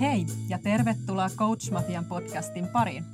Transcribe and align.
Hei 0.00 0.26
ja 0.48 0.58
tervetuloa 0.58 1.28
Coach 1.28 1.70
Mafian 1.72 2.04
podcastin 2.04 2.68
pariin. 2.68 3.04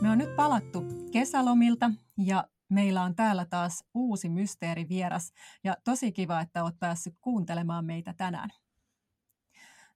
Me 0.00 0.10
on 0.10 0.18
nyt 0.18 0.36
palattu 0.36 0.84
kesälomilta 1.12 1.90
ja 2.18 2.48
meillä 2.68 3.02
on 3.02 3.14
täällä 3.14 3.44
taas 3.44 3.84
uusi 3.94 4.28
mysteerivieras 4.28 5.32
ja 5.64 5.76
tosi 5.84 6.12
kiva, 6.12 6.40
että 6.40 6.64
olet 6.64 6.78
päässyt 6.78 7.14
kuuntelemaan 7.20 7.84
meitä 7.84 8.14
tänään. 8.14 8.50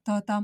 Tuota, 0.04 0.42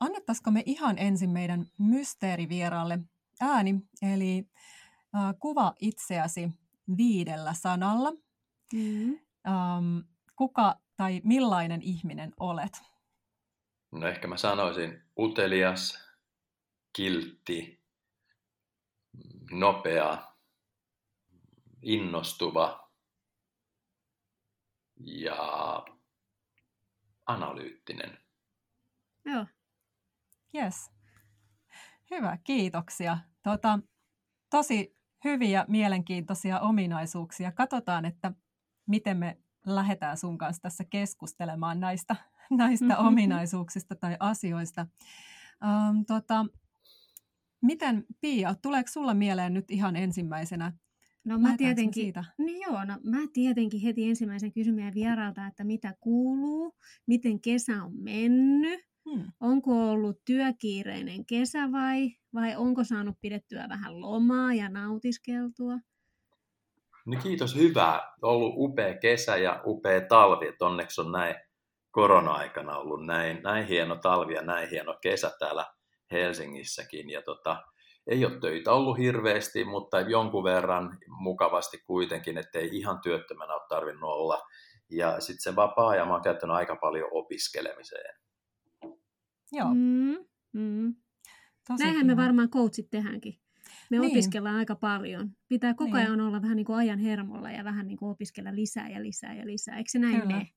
annettaisiko 0.00 0.50
me 0.50 0.62
ihan 0.66 0.98
ensin 0.98 1.30
meidän 1.30 1.66
mysteerivieraalle 1.78 2.98
ääni, 3.40 3.74
eli 4.02 4.48
äh, 5.14 5.34
kuva 5.38 5.74
itseäsi 5.80 6.50
viidellä 6.96 7.54
sanalla. 7.54 8.10
Mm-hmm. 8.72 9.18
Ähm, 9.46 9.98
kuka 10.36 10.76
tai 10.96 11.20
millainen 11.24 11.82
ihminen 11.82 12.32
olet? 12.40 12.82
No 13.92 14.06
ehkä 14.06 14.28
mä 14.28 14.36
sanoisin 14.36 15.02
utelias, 15.18 15.98
kiltti, 16.92 17.82
nopea, 19.50 20.32
innostuva 21.82 22.90
ja 24.96 25.84
analyyttinen. 27.26 28.18
Joo. 29.24 29.46
Yes. 30.56 30.90
Hyvä, 32.10 32.38
kiitoksia. 32.44 33.18
Tota, 33.42 33.78
tosi 34.50 34.96
hyviä, 35.24 35.64
mielenkiintoisia 35.68 36.60
ominaisuuksia. 36.60 37.52
Katsotaan, 37.52 38.04
että 38.04 38.32
miten 38.86 39.16
me 39.16 39.38
lähdetään 39.66 40.16
sun 40.16 40.38
kanssa 40.38 40.62
tässä 40.62 40.84
keskustelemaan 40.84 41.80
näistä, 41.80 42.16
näistä 42.50 42.84
mm-hmm. 42.84 43.06
ominaisuuksista 43.06 43.94
tai 43.94 44.16
asioista. 44.20 44.86
Um, 45.64 46.06
tota, 46.06 46.46
miten, 47.62 48.04
Pia, 48.20 48.54
tuleeko 48.54 48.88
sulla 48.90 49.14
mieleen 49.14 49.54
nyt 49.54 49.70
ihan 49.70 49.96
ensimmäisenä 49.96 50.72
No 51.24 51.38
mä 51.38 51.56
tietenkin, 51.56 52.02
siitä? 52.02 52.24
Niin 52.38 52.60
joo, 52.60 52.84
no 52.84 52.98
mä 53.04 53.18
tietenkin 53.32 53.80
heti 53.80 54.08
ensimmäisen 54.08 54.52
kysymään 54.52 54.94
vieraalta, 54.94 55.46
että 55.46 55.64
mitä 55.64 55.94
kuuluu, 56.00 56.74
miten 57.06 57.40
kesä 57.40 57.84
on 57.84 57.92
mennyt, 57.96 58.80
hmm. 59.10 59.32
onko 59.40 59.90
ollut 59.90 60.16
työkiireinen 60.24 61.26
kesä 61.26 61.72
vai, 61.72 62.10
vai 62.34 62.56
onko 62.56 62.84
saanut 62.84 63.16
pidettyä 63.20 63.66
vähän 63.68 64.00
lomaa 64.00 64.54
ja 64.54 64.68
nautiskeltua? 64.68 65.74
No 67.06 67.20
kiitos, 67.22 67.56
hyvä. 67.56 68.12
Ollut 68.22 68.54
upea 68.56 68.98
kesä 68.98 69.36
ja 69.36 69.62
upea 69.66 70.00
talvi, 70.00 70.48
että 70.48 70.66
onneksi 70.66 71.00
on 71.00 71.12
näin 71.12 71.34
korona-aikana 71.90 72.78
ollut 72.78 73.06
näin, 73.06 73.42
näin 73.42 73.66
hieno 73.66 73.96
talvi 73.96 74.34
ja 74.34 74.42
näin 74.42 74.70
hieno 74.70 74.98
kesä 75.02 75.30
täällä 75.38 75.66
Helsingissäkin. 76.12 77.10
Ja 77.10 77.22
tota, 77.22 77.62
ei 78.06 78.24
ole 78.24 78.40
töitä 78.40 78.72
ollut 78.72 78.98
hirveästi, 78.98 79.64
mutta 79.64 80.00
jonkun 80.00 80.44
verran 80.44 80.98
mukavasti 81.08 81.78
kuitenkin, 81.86 82.38
ettei 82.38 82.68
ihan 82.72 83.00
työttömänä 83.00 83.54
ole 83.54 83.62
tarvinnut 83.68 84.10
olla. 84.10 84.42
Ja 84.90 85.20
sitten 85.20 85.42
se 85.42 85.56
vapaa-aja 85.56 86.04
mä 86.04 86.12
oon 86.12 86.22
käyttänyt 86.22 86.56
aika 86.56 86.76
paljon 86.76 87.08
opiskelemiseen. 87.12 88.25
Joo. 89.52 89.74
Mm, 89.74 90.16
mm. 90.52 90.94
Näinhän 91.78 92.06
me 92.06 92.16
varmaan 92.16 92.50
coachit 92.50 92.90
tehdäänkin. 92.90 93.40
Me 93.90 93.98
niin. 93.98 94.10
opiskellaan 94.10 94.56
aika 94.56 94.74
paljon. 94.74 95.30
Pitää 95.48 95.74
koko 95.74 95.96
niin. 95.96 96.06
ajan 96.06 96.20
olla 96.20 96.42
vähän 96.42 96.56
niin 96.56 96.66
kuin 96.66 96.78
ajan 96.78 96.98
hermolla 96.98 97.50
ja 97.50 97.64
vähän 97.64 97.86
niin 97.86 97.98
kuin 97.98 98.10
opiskella 98.10 98.54
lisää 98.54 98.88
ja 98.88 99.02
lisää 99.02 99.34
ja 99.34 99.46
lisää. 99.46 99.76
Eikö 99.76 99.90
se 99.90 99.98
näin 99.98 100.20
Kyllä. 100.20 100.26
mene? 100.26 100.50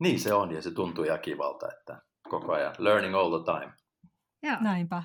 Niin 0.00 0.20
se 0.20 0.34
on 0.34 0.54
ja 0.54 0.62
se 0.62 0.70
tuntuu 0.70 1.04
ihan 1.04 1.20
kivalta, 1.20 1.66
että 1.78 2.02
koko 2.28 2.52
ajan 2.52 2.74
learning 2.78 3.14
all 3.14 3.38
the 3.38 3.52
time. 3.52 3.72
Joo. 4.42 4.56
Näinpä. 4.60 5.02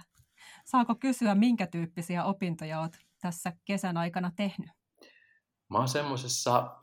Saako 0.65 0.95
kysyä, 0.95 1.35
minkä 1.35 1.67
tyyppisiä 1.67 2.23
opintoja 2.23 2.79
olet 2.79 2.97
tässä 3.21 3.53
kesän 3.65 3.97
aikana 3.97 4.31
tehnyt? 4.35 4.69
Mä 5.69 5.77
oon 5.77 5.87
semmoisessa 5.87 6.79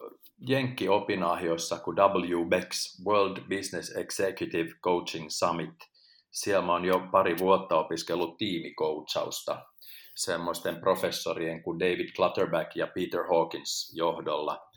Jenkki-opinahjossa 0.48 1.78
kuin 1.78 1.96
WBEX, 1.96 3.04
World 3.06 3.40
Business 3.40 3.96
Executive 3.96 4.70
Coaching 4.84 5.26
Summit. 5.28 5.74
Siellä 6.30 6.66
mä 6.66 6.72
oon 6.72 6.84
jo 6.84 7.08
pari 7.12 7.38
vuotta 7.38 7.78
opiskellut 7.78 8.36
tiimikoutsausta 8.36 9.66
semmoisten 10.16 10.80
professorien 10.80 11.62
kuin 11.62 11.78
David 11.78 12.12
Clutterback 12.16 12.76
ja 12.76 12.86
Peter 12.86 13.24
Hawkins 13.30 13.92
johdolla. 13.96 14.70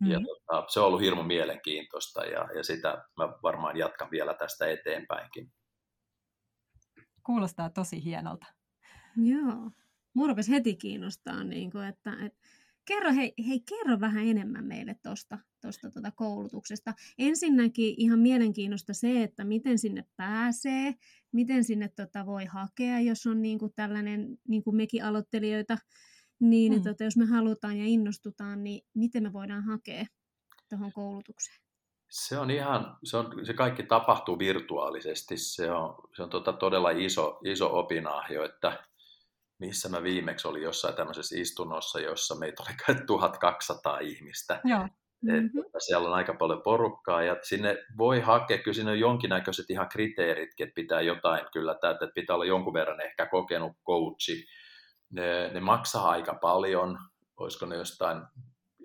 Mm-hmm. 0.00 0.12
Ja 0.12 0.20
tota, 0.20 0.64
se 0.68 0.80
on 0.80 0.86
ollut 0.86 1.00
hirmu 1.00 1.22
mielenkiintoista 1.22 2.24
ja, 2.24 2.48
ja 2.56 2.62
sitä 2.62 3.04
mä 3.16 3.28
varmaan 3.42 3.76
jatkan 3.76 4.10
vielä 4.10 4.34
tästä 4.34 4.66
eteenpäinkin. 4.66 5.52
Kuulostaa 7.26 7.70
tosi 7.70 8.04
hienolta. 8.04 8.46
Joo. 9.16 9.70
Mua 10.14 10.28
heti 10.50 10.76
kiinnostaa, 10.76 11.44
niin 11.44 11.70
kuin, 11.70 11.84
että, 11.84 12.10
että 12.26 12.48
kerro, 12.84 13.12
hei, 13.12 13.34
hei, 13.48 13.60
kerro 13.60 14.00
vähän 14.00 14.26
enemmän 14.26 14.64
meille 14.64 14.96
tuosta 15.02 15.38
tosta, 15.66 15.90
tota 15.90 16.10
koulutuksesta. 16.10 16.94
Ensinnäkin 17.18 17.94
ihan 17.98 18.18
mielenkiinnosta 18.18 18.94
se, 18.94 19.22
että 19.22 19.44
miten 19.44 19.78
sinne 19.78 20.04
pääsee, 20.16 20.94
miten 21.32 21.64
sinne 21.64 21.88
tota 21.88 22.26
voi 22.26 22.44
hakea, 22.44 23.00
jos 23.00 23.26
on 23.26 23.42
niin 23.42 23.58
kuin 23.58 23.72
tällainen, 23.76 24.38
niin 24.48 24.64
kuin 24.64 24.76
mekin 24.76 25.04
aloittelijoita, 25.04 25.78
niin 26.40 26.72
mm. 26.72 26.82
tota, 26.82 27.04
jos 27.04 27.16
me 27.16 27.24
halutaan 27.24 27.78
ja 27.78 27.84
innostutaan, 27.86 28.64
niin 28.64 28.86
miten 28.94 29.22
me 29.22 29.32
voidaan 29.32 29.64
hakea 29.64 30.06
tuohon 30.68 30.92
koulutukseen? 30.92 31.56
Se 32.10 32.38
on 32.38 32.50
ihan, 32.50 32.96
se, 33.04 33.16
on, 33.16 33.46
se 33.46 33.54
kaikki 33.54 33.82
tapahtuu 33.82 34.38
virtuaalisesti. 34.38 35.36
Se 35.36 35.70
on, 35.70 36.08
se 36.16 36.22
on 36.22 36.30
tota 36.30 36.52
todella 36.52 36.90
iso, 36.90 37.40
iso 37.44 37.78
opinahjo, 37.78 38.44
että 38.44 38.84
missä 39.58 39.88
mä 39.88 40.02
viimeksi 40.02 40.48
olin 40.48 40.62
jossain 40.62 40.94
tämmöisessä 40.94 41.36
istunnossa, 41.38 42.00
jossa 42.00 42.34
meitä 42.34 42.62
oli 42.62 42.96
1200 43.06 43.98
ihmistä. 44.12 44.60
Joo. 44.64 44.88
Mm-hmm. 45.22 45.60
Että 45.66 45.80
siellä 45.80 46.08
on 46.08 46.14
aika 46.14 46.34
paljon 46.34 46.62
porukkaa 46.62 47.22
ja 47.22 47.36
sinne 47.42 47.76
voi 47.98 48.20
hakea, 48.20 48.58
kyllä 48.58 48.74
siinä 48.74 48.90
on 48.90 48.98
jonkinnäköiset 48.98 49.70
ihan 49.70 49.88
kriteeritkin, 49.88 50.64
että 50.64 50.74
pitää 50.74 51.00
jotain 51.00 51.46
kyllä 51.52 51.74
täyttää, 51.74 52.06
että 52.06 52.14
pitää 52.14 52.34
olla 52.34 52.44
jonkun 52.44 52.74
verran 52.74 53.00
ehkä 53.00 53.26
kokenut 53.26 53.72
coachi. 53.86 54.44
Ne, 55.10 55.48
ne 55.48 55.60
maksaa 55.60 56.10
aika 56.10 56.34
paljon, 56.34 56.98
olisiko 57.36 57.66
ne 57.66 57.76
jostain 57.76 58.22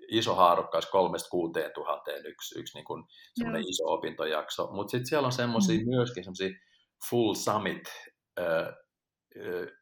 iso 0.08 0.34
haarukka 0.34 0.76
olisi 0.76 0.90
kolmesta 0.90 1.28
kuuteen 1.28 1.70
tuhanteen 1.74 2.26
yksi, 2.26 2.60
yksi 2.60 2.78
niin 2.78 2.84
kuin 2.84 3.04
semmoinen 3.34 3.68
iso 3.68 3.84
opintojakso. 3.84 4.68
Mutta 4.72 4.90
sitten 4.90 5.06
siellä 5.06 5.26
on 5.26 5.32
semmoisia 5.32 5.80
mm. 5.80 5.88
myöskin 5.88 6.24
semmoisia 6.24 6.50
full 7.10 7.34
summit 7.34 7.82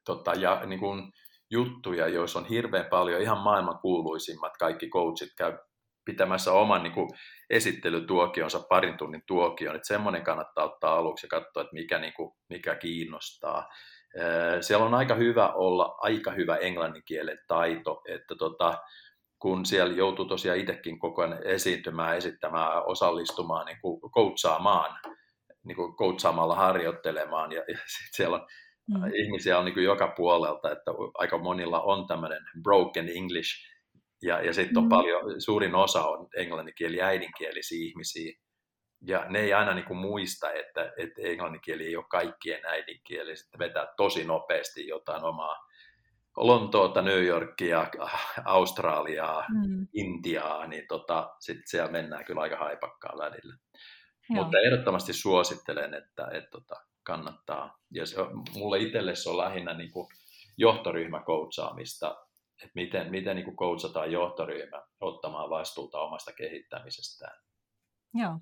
tota, 0.05 0.33
ja, 0.33 0.63
niin 0.67 0.81
kuin 0.81 1.13
juttuja, 1.51 2.09
joissa 2.09 2.39
on 2.39 2.49
hirveän 2.49 2.87
paljon 2.87 3.23
ihan 3.23 3.39
maailman 3.39 3.79
kuuluisimmat 3.79 4.57
kaikki 4.59 4.89
coachit 4.89 5.31
käy 5.39 5.53
pitämässä 6.05 6.53
oman 6.53 6.83
niin 6.83 6.93
kuin, 6.93 7.11
esittelytuokionsa, 7.51 8.61
parin 8.69 8.97
tunnin 8.97 9.23
tuokion, 9.27 9.77
että 9.77 9.89
semmoinen 9.89 10.25
kannattaa 10.25 10.65
ottaa 10.65 10.97
aluksi 10.97 11.27
ja 11.27 11.29
katsoa, 11.29 11.63
että 11.63 11.75
mikä, 11.75 11.99
niin 11.99 12.13
kuin, 12.13 12.33
mikä 12.49 12.75
kiinnostaa. 12.75 13.69
Siellä 14.61 14.87
on 14.87 14.95
aika 14.95 15.15
hyvä 15.15 15.53
olla 15.53 15.95
aika 15.99 16.31
hyvä 16.31 16.57
englannin 16.57 17.03
kielen 17.05 17.39
taito, 17.49 18.03
että 18.09 18.35
tota, 18.35 18.79
kun 19.39 19.67
siellä 19.67 19.95
joutuu 19.95 20.25
tosiaan 20.25 20.59
itsekin 20.59 20.99
koko 20.99 21.23
ajan 21.23 21.47
esiintymään, 21.47 22.17
esittämään, 22.17 22.83
osallistumaan, 22.87 23.67
niin 23.67 23.79
kuin 23.83 24.01
coachaamaan, 24.01 25.01
niin 25.65 25.77
kuin 25.77 25.97
coachaamalla 25.97 26.57
harjoittelemaan, 26.57 27.53
ja, 27.53 27.65
ja 27.69 27.79
sit 27.87 28.09
siellä 28.13 28.37
on 28.37 28.47
mm. 28.89 29.15
ihmisiä 29.15 29.59
on 29.59 29.65
niin 29.65 29.75
kuin 29.75 29.85
joka 29.85 30.13
puolelta, 30.17 30.73
että 30.73 30.91
aika 31.15 31.39
monilla 31.39 31.81
on 31.81 32.07
tämmöinen 32.07 32.43
broken 32.63 33.09
English, 33.09 33.51
ja, 34.23 34.41
ja 34.43 34.53
sitten 34.53 34.79
on 34.79 34.85
mm. 34.85 34.89
paljon, 34.89 35.41
suurin 35.41 35.75
osa 35.75 36.05
on 36.05 36.29
englanninkieli 36.37 37.03
äidinkielisiä 37.03 37.87
ihmisiä, 37.87 38.33
ja 39.07 39.27
ne 39.29 39.41
ei 39.41 39.53
aina 39.53 39.75
niin 39.75 39.85
kuin 39.85 39.99
muista, 39.99 40.53
että, 40.53 40.93
että 40.97 41.23
englanninkieli 41.23 41.87
ei 41.87 41.97
ole 41.97 42.05
kaikkien 42.11 42.67
äidinkieli, 42.67 43.37
sitten 43.37 43.59
vetää 43.59 43.87
tosi 43.97 44.25
nopeasti 44.25 44.87
jotain 44.87 45.25
omaa 45.25 45.69
Lontoota, 46.39 47.03
New 47.03 47.25
Yorkia, 47.25 47.87
Australiaa, 48.45 49.45
mm. 49.49 49.87
Intiaa, 49.93 50.67
niin 50.67 50.85
tota, 50.89 51.35
sitten 51.41 51.63
siellä 51.67 51.91
mennään 51.91 52.25
kyllä 52.25 52.41
aika 52.41 52.57
haipakkaan 52.57 53.19
välillä. 53.19 53.57
Joo. 54.31 54.45
Mutta 54.45 54.59
ehdottomasti 54.59 55.13
suosittelen, 55.13 55.95
että 55.95 56.29
et, 56.33 56.51
tota, 56.51 56.75
kannattaa. 57.09 57.79
Ja 57.91 58.07
se, 58.07 58.17
mulle 58.55 58.79
itselle 58.79 59.15
se 59.15 59.31
on 59.31 59.39
lähinnä 59.39 59.75
niin 59.75 59.93
kuin 59.93 60.09
johtoryhmäkoutsaamista, 60.57 62.17
että 62.63 62.73
miten, 62.75 63.11
miten 63.11 63.37
niin 63.37 63.45
kuin 63.45 63.57
coachataan 63.57 64.13
johtoryhmä 64.13 64.83
ottamaan 65.01 65.51
vastuuta 65.51 66.01
omasta 66.01 66.33
kehittämisestään. 66.33 67.43
Joo, 68.15 68.41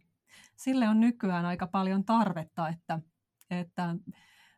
sille 0.56 0.88
on 0.88 1.00
nykyään 1.00 1.44
aika 1.46 1.66
paljon 1.66 2.04
tarvetta, 2.04 2.68
että, 2.68 3.00
että 3.50 3.94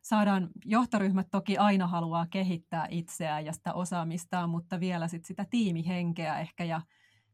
saadaan, 0.02 0.49
johtoryhmät 0.64 1.26
toki 1.31 1.58
aina 1.58 1.87
haluaa 1.87 2.26
kehittää 2.31 2.87
itseään 2.90 3.44
ja 3.44 3.52
sitä 3.52 3.72
osaamistaan, 3.75 4.50
mutta 4.50 4.81
vielä 4.81 5.08
sit 5.08 5.25
sitä 5.25 5.46
tiimihenkeä 5.50 6.40
ehkä 6.40 6.64
ja, 6.64 6.81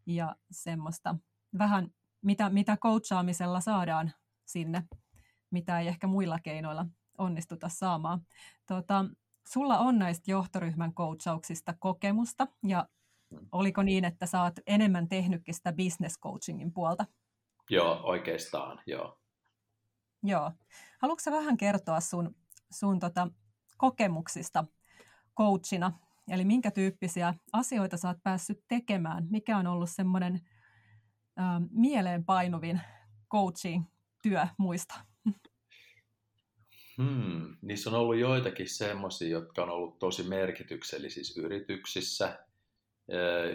ja 0.07 0.37
semmoista 0.51 1.17
vähän, 1.59 1.89
mitä, 2.23 2.51
mitä 2.51 2.77
coachaamisella 2.77 3.61
saadaan 3.61 4.13
sinne, 4.45 4.83
mitä 5.55 5.81
ei 5.81 5.89
ehkä 5.89 6.07
muilla 6.07 6.39
keinoilla 6.39 6.87
onnistuta 7.19 7.69
saamaan. 7.69 8.21
Tota, 8.67 9.05
sulla 9.49 9.79
on 9.79 9.99
näistä 9.99 10.31
johtoryhmän 10.31 10.95
coachauksista 10.95 11.75
kokemusta 11.79 12.47
ja 12.67 12.89
oliko 13.53 13.83
niin, 13.83 14.05
että 14.05 14.27
sä 14.27 14.43
oot 14.43 14.55
enemmän 14.67 15.09
tehnytkin 15.09 15.55
sitä 15.55 15.73
business 15.73 16.19
coachingin 16.21 16.73
puolta? 16.73 17.07
Joo, 17.71 18.01
oikeastaan, 18.03 18.81
joo. 18.87 19.19
Joo. 20.23 20.53
Haluatko 20.99 21.31
vähän 21.31 21.57
kertoa 21.57 22.01
sun, 22.01 22.37
sun 22.71 22.99
tota 22.99 23.29
kokemuksista 23.77 24.65
coachina? 25.37 25.93
Eli 26.31 26.45
minkä 26.45 26.71
tyyppisiä 26.71 27.35
asioita 27.53 27.97
sä 27.97 28.09
oot 28.09 28.23
päässyt 28.23 28.65
tekemään? 28.69 29.27
Mikä 29.31 29.59
on 29.59 29.67
ollut 29.67 29.91
semmoinen 29.91 30.41
äh, 31.39 31.45
mieleenpainuvin 31.71 32.81
coaching 33.31 33.85
työ 34.23 34.47
muista? 34.59 35.14
Hmm, 37.03 37.57
niissä 37.63 37.91
on 37.91 37.97
ollut 37.97 38.17
joitakin 38.17 38.69
semmoisia, 38.69 39.29
jotka 39.29 39.63
on 39.63 39.71
ollut 39.71 39.99
tosi 39.99 40.23
merkityksellisissä 40.23 41.41
yrityksissä. 41.43 42.39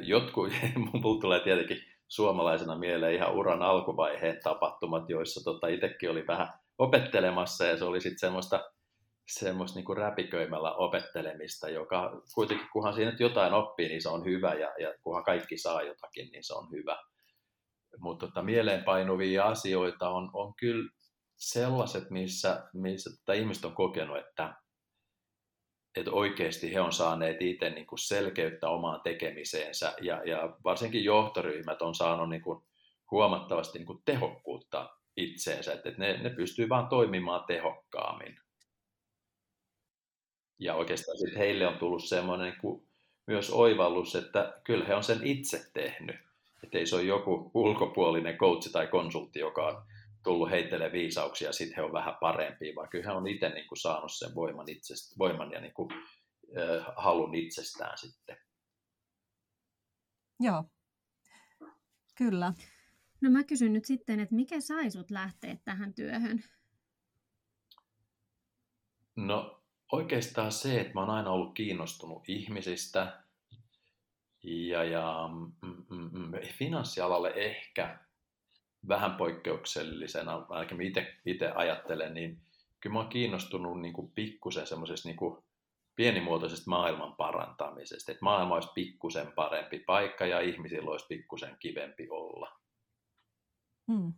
Jotkut, 0.04 0.52
mun 1.04 1.20
tulee 1.20 1.40
tietenkin 1.40 1.84
suomalaisena 2.08 2.78
mieleen 2.78 3.16
ihan 3.16 3.34
uran 3.34 3.62
alkuvaiheen 3.62 4.40
tapahtumat, 4.44 5.10
joissa 5.10 5.44
tota 5.44 5.68
itsekin 5.68 6.10
oli 6.10 6.28
vähän 6.28 6.48
opettelemassa 6.78 7.66
ja 7.66 7.78
se 7.78 7.86
oli 7.86 8.02
sitten 8.02 8.20
semmoista, 8.20 8.72
semmoista 9.28 9.80
niin 9.80 9.98
räpiköimällä 9.98 10.72
opettelemista, 10.72 11.70
joka 11.70 12.22
kuitenkin 12.36 12.68
kunhan 12.74 12.94
siinä 12.94 13.16
jotain 13.20 13.54
oppii, 13.54 13.88
niin 13.88 14.02
se 14.02 14.10
on 14.10 14.26
hyvä 14.26 14.54
ja, 14.54 14.74
ja 14.80 14.94
kunhan 15.02 15.24
kaikki 15.24 15.58
saa 15.58 15.82
jotakin, 15.82 16.32
niin 16.32 16.44
se 16.44 16.54
on 16.54 16.72
hyvä. 16.72 16.98
Mutta 18.00 18.28
tota, 18.28 18.44
mieleenpainuvia 18.44 19.46
asioita 19.46 20.10
on, 20.10 20.30
on 20.34 20.54
kyllä 20.56 20.90
sellaiset, 21.40 22.10
missä, 22.10 22.70
missä 22.74 23.10
tota 23.10 23.34
ihmiset 23.34 23.66
on 23.66 23.76
kokenut, 23.76 24.18
että, 24.18 24.54
että 25.98 26.12
oikeasti 26.12 26.74
he 26.74 26.82
on 26.82 26.94
saaneet 26.94 27.42
itse 27.42 27.70
niin 27.70 27.88
kuin 27.88 28.00
selkeyttä 28.00 28.70
omaan 28.70 29.02
tekemiseensä 29.02 29.94
ja, 30.02 30.24
ja 30.26 30.58
varsinkin 30.64 31.04
johtoryhmät 31.04 31.82
on 31.82 31.96
saanut 31.96 32.30
niin 32.30 32.42
kuin 32.42 32.64
huomattavasti 33.12 33.78
niin 33.78 33.86
kuin 33.88 34.02
tehokkuutta 34.06 34.90
itseensä, 35.18 35.74
että 35.74 35.92
ne, 35.98 36.18
ne 36.18 36.30
pystyy 36.30 36.70
vaan 36.70 36.88
toimimaan 36.88 37.44
tehokkaammin. 37.48 38.40
Ja 40.60 40.76
oikeastaan 40.76 41.18
sitten 41.18 41.38
heille 41.38 41.68
on 41.68 41.78
tullut 41.78 42.04
semmoinen 42.04 42.50
niin 42.50 42.62
kuin 42.62 42.90
myös 43.28 43.50
oivallus, 43.50 44.16
että 44.16 44.62
kyllä 44.64 44.86
he 44.86 44.96
on 44.96 45.04
sen 45.04 45.20
itse 45.24 45.72
tehnyt. 45.74 46.16
Että 46.64 46.78
ei 46.78 46.86
se 46.86 46.96
ole 46.96 47.04
joku 47.04 47.52
ulkopuolinen 47.54 48.38
coach 48.38 48.72
tai 48.72 48.88
konsultti, 48.88 49.40
joka 49.40 49.68
on 49.68 49.82
tullut 50.24 50.50
heittelee 50.50 50.92
viisauksia 50.92 51.50
ja 51.50 51.54
sitten 51.54 51.76
he 51.76 51.82
on 51.82 51.94
vähän 51.94 52.16
parempia, 52.22 52.76
vaan 52.76 52.90
kyllä 52.90 53.06
he 53.06 53.12
on 53.12 53.28
itse 53.28 53.50
niin 53.50 53.68
kuin 53.68 53.80
saanut 53.80 54.12
sen 54.12 54.36
voiman, 54.36 54.70
itsestä, 54.70 55.16
voiman 55.20 55.52
ja 55.52 55.62
niin 55.62 55.74
kuin, 55.74 55.90
äh, 56.58 56.86
halun 56.96 57.36
itsestään 57.36 57.98
sitten. 57.98 58.38
Joo, 60.40 60.64
kyllä. 62.18 62.54
No 63.22 63.30
mä 63.30 63.44
kysyn 63.44 63.74
nyt 63.74 63.86
sitten, 63.86 64.20
että 64.20 64.36
mikä 64.36 64.60
sai 64.60 64.92
sut 64.92 65.12
lähteä 65.12 65.58
tähän 65.66 65.94
työhön? 65.94 66.44
No 69.16 69.64
oikeastaan 69.92 70.52
se, 70.52 70.82
että 70.82 70.94
mä 70.94 71.00
oon 71.00 71.10
aina 71.10 71.30
ollut 71.30 71.54
kiinnostunut 71.54 72.30
ihmisistä 72.30 73.24
ja, 74.44 74.84
ja 74.84 75.30
mm, 75.62 75.86
mm, 75.90 76.10
mm, 76.12 76.32
finanssialalle 76.58 77.34
ehkä 77.36 78.00
vähän 78.88 79.16
poikkeuksellisena, 79.16 80.46
ainakin 80.50 80.82
itse, 80.82 81.16
itse 81.26 81.52
ajattelen, 81.52 82.14
niin 82.14 82.42
kyllä 82.80 82.94
mä 82.94 83.00
oon 83.00 83.10
kiinnostunut 83.10 83.82
niin 83.82 83.94
kuin 83.94 84.12
pikkusen 84.12 84.68
semmoisesta 84.68 85.10
niin 85.10 85.18
kuin 85.18 85.44
pienimuotoisesta 85.96 86.70
maailman 86.70 87.16
parantamisesta, 87.16 88.12
että 88.12 88.26
maailma 88.26 88.56
olisi 88.56 88.70
pikkusen 88.76 89.32
parempi 89.32 89.80
paikka 89.80 90.26
ja 90.26 90.40
ihmisillä 90.40 90.92
olisi 90.92 91.06
pikkusen 91.08 91.58
kivempi 91.60 92.08
olla. 92.10 92.60
Hmm. 93.92 94.14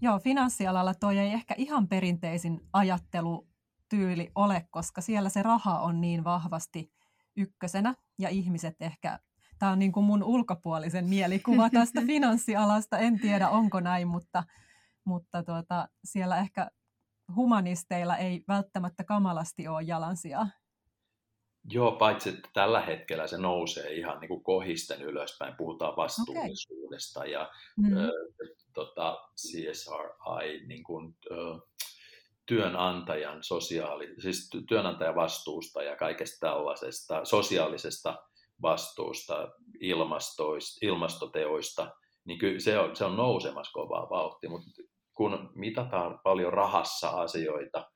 Joo, 0.00 0.18
finanssialalla 0.18 0.94
toi 0.94 1.18
ei 1.18 1.32
ehkä 1.32 1.54
ihan 1.58 1.88
perinteisin 1.88 2.60
ajattelutyyli 2.72 4.32
ole, 4.34 4.66
koska 4.70 5.00
siellä 5.00 5.28
se 5.28 5.42
raha 5.42 5.80
on 5.80 6.00
niin 6.00 6.24
vahvasti 6.24 6.92
ykkösenä 7.36 7.94
ja 8.18 8.28
ihmiset 8.28 8.76
ehkä 8.80 9.18
Tämä 9.58 9.72
on 9.72 9.78
niin 9.78 9.92
kuin 9.92 10.06
mun 10.06 10.22
ulkopuolisen 10.22 11.08
mielikuva 11.08 11.70
tästä 11.70 12.00
finanssialasta. 12.06 12.98
En 12.98 13.20
tiedä, 13.20 13.48
onko 13.48 13.80
näin, 13.80 14.08
mutta, 14.08 14.44
mutta 15.04 15.42
tuota, 15.42 15.88
siellä 16.04 16.38
ehkä 16.38 16.70
humanisteilla 17.36 18.16
ei 18.16 18.44
välttämättä 18.48 19.04
kamalasti 19.04 19.68
ole 19.68 19.82
jalansijaa. 19.82 20.48
Joo, 21.70 21.92
paitsi 21.92 22.28
että 22.28 22.48
tällä 22.52 22.80
hetkellä 22.80 23.26
se 23.26 23.38
nousee 23.38 23.94
ihan 23.94 24.20
niin 24.20 24.28
kuin 24.28 24.42
kohisten 24.42 25.02
ylöspäin. 25.02 25.54
Puhutaan 25.56 25.96
vastuullisuudesta 25.96 27.20
okay. 27.20 27.32
ja 27.32 27.50
mm. 27.76 27.96
ö, 27.96 28.10
tota, 28.74 29.18
CSRI, 29.36 30.66
niin 30.66 30.84
kuin, 30.84 31.16
ö, 31.30 31.34
työnantajan 32.46 33.42
sosiaali, 33.42 34.14
siis 34.18 34.50
työnantajan 34.68 35.14
vastuusta 35.14 35.82
ja 35.82 35.96
kaikesta 35.96 36.46
tällaisesta 36.46 37.24
sosiaalisesta 37.24 38.28
vastuusta, 38.62 39.48
ilmastoteoista, 40.82 41.90
niin 42.24 42.38
kyllä 42.38 42.60
se 42.60 42.78
on, 42.78 42.96
se 42.96 43.04
on 43.04 43.16
nousemassa 43.16 43.72
kovaa 43.72 44.10
vauhtia, 44.10 44.50
mutta 44.50 44.70
kun 45.14 45.50
mitataan 45.54 46.20
paljon 46.24 46.52
rahassa 46.52 47.08
asioita, 47.08 47.90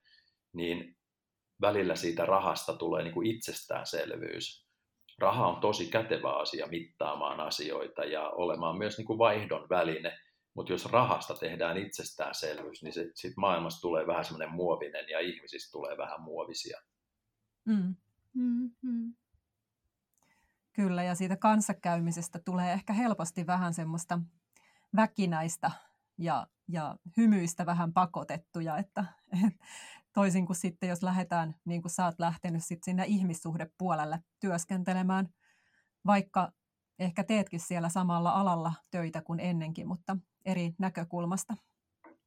niin 0.52 0.96
välillä 1.60 1.96
siitä 1.96 2.26
rahasta 2.26 2.76
tulee 2.76 3.02
niin 3.02 3.14
kuin 3.14 3.26
itsestäänselvyys. 3.26 4.66
Raha 5.18 5.46
on 5.46 5.60
tosi 5.60 5.86
kätevä 5.86 6.30
asia 6.30 6.66
mittaamaan 6.66 7.40
asioita 7.40 8.04
ja 8.04 8.30
olemaan 8.30 8.78
myös 8.78 8.98
niin 8.98 9.06
kuin 9.06 9.18
vaihdon 9.18 9.68
väline, 9.68 10.18
mutta 10.54 10.72
jos 10.72 10.86
rahasta 10.86 11.34
tehdään 11.34 11.76
itsestäänselvyys, 11.76 12.82
niin 12.82 12.92
sitten 12.92 13.32
maailmasta 13.36 13.80
tulee 13.80 14.06
vähän 14.06 14.24
semmoinen 14.24 14.54
muovinen 14.54 15.08
ja 15.08 15.20
ihmisistä 15.20 15.72
tulee 15.72 15.96
vähän 15.96 16.22
muovisia. 16.22 16.80
Mm. 17.64 17.94
Mm-hmm. 18.34 19.14
Kyllä, 20.72 21.02
ja 21.02 21.14
siitä 21.14 21.36
kanssakäymisestä 21.36 22.38
tulee 22.44 22.72
ehkä 22.72 22.92
helposti 22.92 23.46
vähän 23.46 23.74
semmoista 23.74 24.20
väkinäistä 24.96 25.70
ja, 26.18 26.46
ja 26.68 26.96
hymyistä 27.16 27.66
vähän 27.66 27.92
pakotettuja, 27.92 28.78
että, 28.78 29.04
että 29.32 29.64
toisin 30.14 30.46
kuin 30.46 30.56
sitten, 30.56 30.88
jos 30.88 31.02
lähdetään, 31.02 31.54
niin 31.64 31.82
kuin 31.82 31.92
sä 31.92 32.04
oot 32.04 32.18
lähtenyt 32.18 32.64
sitten 32.64 32.84
sinne 32.84 33.04
ihmissuhdepuolelle 33.06 34.20
työskentelemään, 34.40 35.28
vaikka 36.06 36.52
ehkä 36.98 37.24
teetkin 37.24 37.60
siellä 37.60 37.88
samalla 37.88 38.30
alalla 38.30 38.72
töitä 38.90 39.22
kuin 39.22 39.40
ennenkin, 39.40 39.88
mutta 39.88 40.16
eri 40.44 40.74
näkökulmasta. 40.78 41.56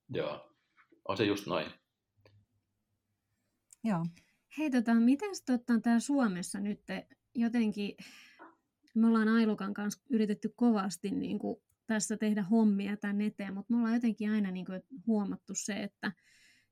Joo, 0.09 0.51
on 1.07 1.17
se 1.17 1.25
just 1.25 1.47
noin. 1.47 1.71
Joo. 3.83 4.05
Hei, 4.57 4.71
tota, 4.71 4.93
miten 4.93 5.29
tota, 5.45 5.79
tää 5.79 5.99
Suomessa 5.99 6.59
nyt 6.59 6.81
jotenkin 7.35 7.95
me 8.95 9.07
ollaan 9.07 9.27
Ailukan 9.27 9.73
kanssa 9.73 10.01
yritetty 10.09 10.53
kovasti 10.55 11.11
niin 11.11 11.39
kuin 11.39 11.57
tässä 11.87 12.17
tehdä 12.17 12.43
hommia 12.43 12.97
tämän 12.97 13.21
eteen, 13.21 13.53
mutta 13.53 13.73
me 13.73 13.77
ollaan 13.77 13.93
jotenkin 13.93 14.31
aina 14.31 14.51
niin 14.51 14.65
kuin 14.65 14.81
huomattu 15.07 15.53
se, 15.55 15.73
että 15.73 16.11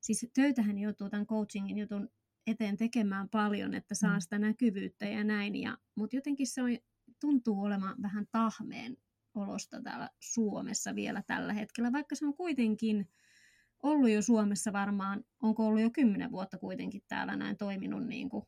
siis 0.00 0.26
töitähän 0.34 0.78
joutuu 0.78 1.10
tämän 1.10 1.26
coachingin 1.26 1.78
jutun 1.78 2.08
eteen 2.46 2.76
tekemään 2.76 3.28
paljon, 3.28 3.74
että 3.74 3.94
saa 3.94 4.14
mm. 4.14 4.20
sitä 4.20 4.38
näkyvyyttä 4.38 5.06
ja 5.06 5.24
näin, 5.24 5.56
ja, 5.56 5.78
mutta 5.94 6.16
jotenkin 6.16 6.46
se 6.46 6.62
on, 6.62 6.70
tuntuu 7.20 7.62
olemaan 7.62 8.02
vähän 8.02 8.26
tahmeen 8.32 8.96
olosta 9.34 9.82
täällä 9.82 10.10
Suomessa 10.20 10.94
vielä 10.94 11.22
tällä 11.26 11.52
hetkellä, 11.52 11.92
vaikka 11.92 12.14
se 12.14 12.26
on 12.26 12.34
kuitenkin 12.34 13.08
ollut 13.82 14.10
jo 14.10 14.22
Suomessa 14.22 14.72
varmaan, 14.72 15.24
onko 15.42 15.66
ollut 15.66 15.82
jo 15.82 15.90
kymmenen 15.90 16.32
vuotta 16.32 16.58
kuitenkin 16.58 17.02
täällä 17.08 17.36
näin 17.36 17.56
toiminut 17.56 18.06
niin 18.06 18.28
kuin 18.28 18.44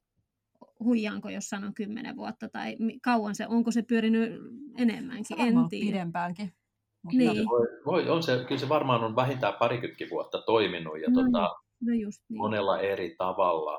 huijaanko, 0.81 1.31
jos 1.31 1.45
sanon 1.45 1.75
kymmenen 1.75 2.17
vuotta, 2.17 2.49
tai 2.49 2.77
kauan 3.03 3.35
se, 3.35 3.47
onko 3.47 3.71
se 3.71 3.83
pyörinyt 3.83 4.41
enemmänkin, 4.79 5.41
en 5.41 5.55
tiedä. 5.71 5.87
pidempäänkin. 5.87 6.53
Mutta 7.03 7.19
niin. 7.19 7.49
voi, 7.49 7.67
voi, 7.87 8.11
on 8.11 8.23
se, 8.23 8.45
kyllä 8.49 8.61
se 8.61 8.69
varmaan 8.69 9.05
on 9.05 9.17
vähintään 9.17 9.55
parikymmentä 9.59 10.05
vuotta 10.11 10.43
toiminut 10.47 11.01
ja 11.01 11.11
no, 11.11 11.23
tota, 11.23 11.55
no 11.81 11.95
just 11.95 12.23
niin. 12.29 12.39
monella 12.39 12.81
eri 12.81 13.15
tavalla. 13.19 13.79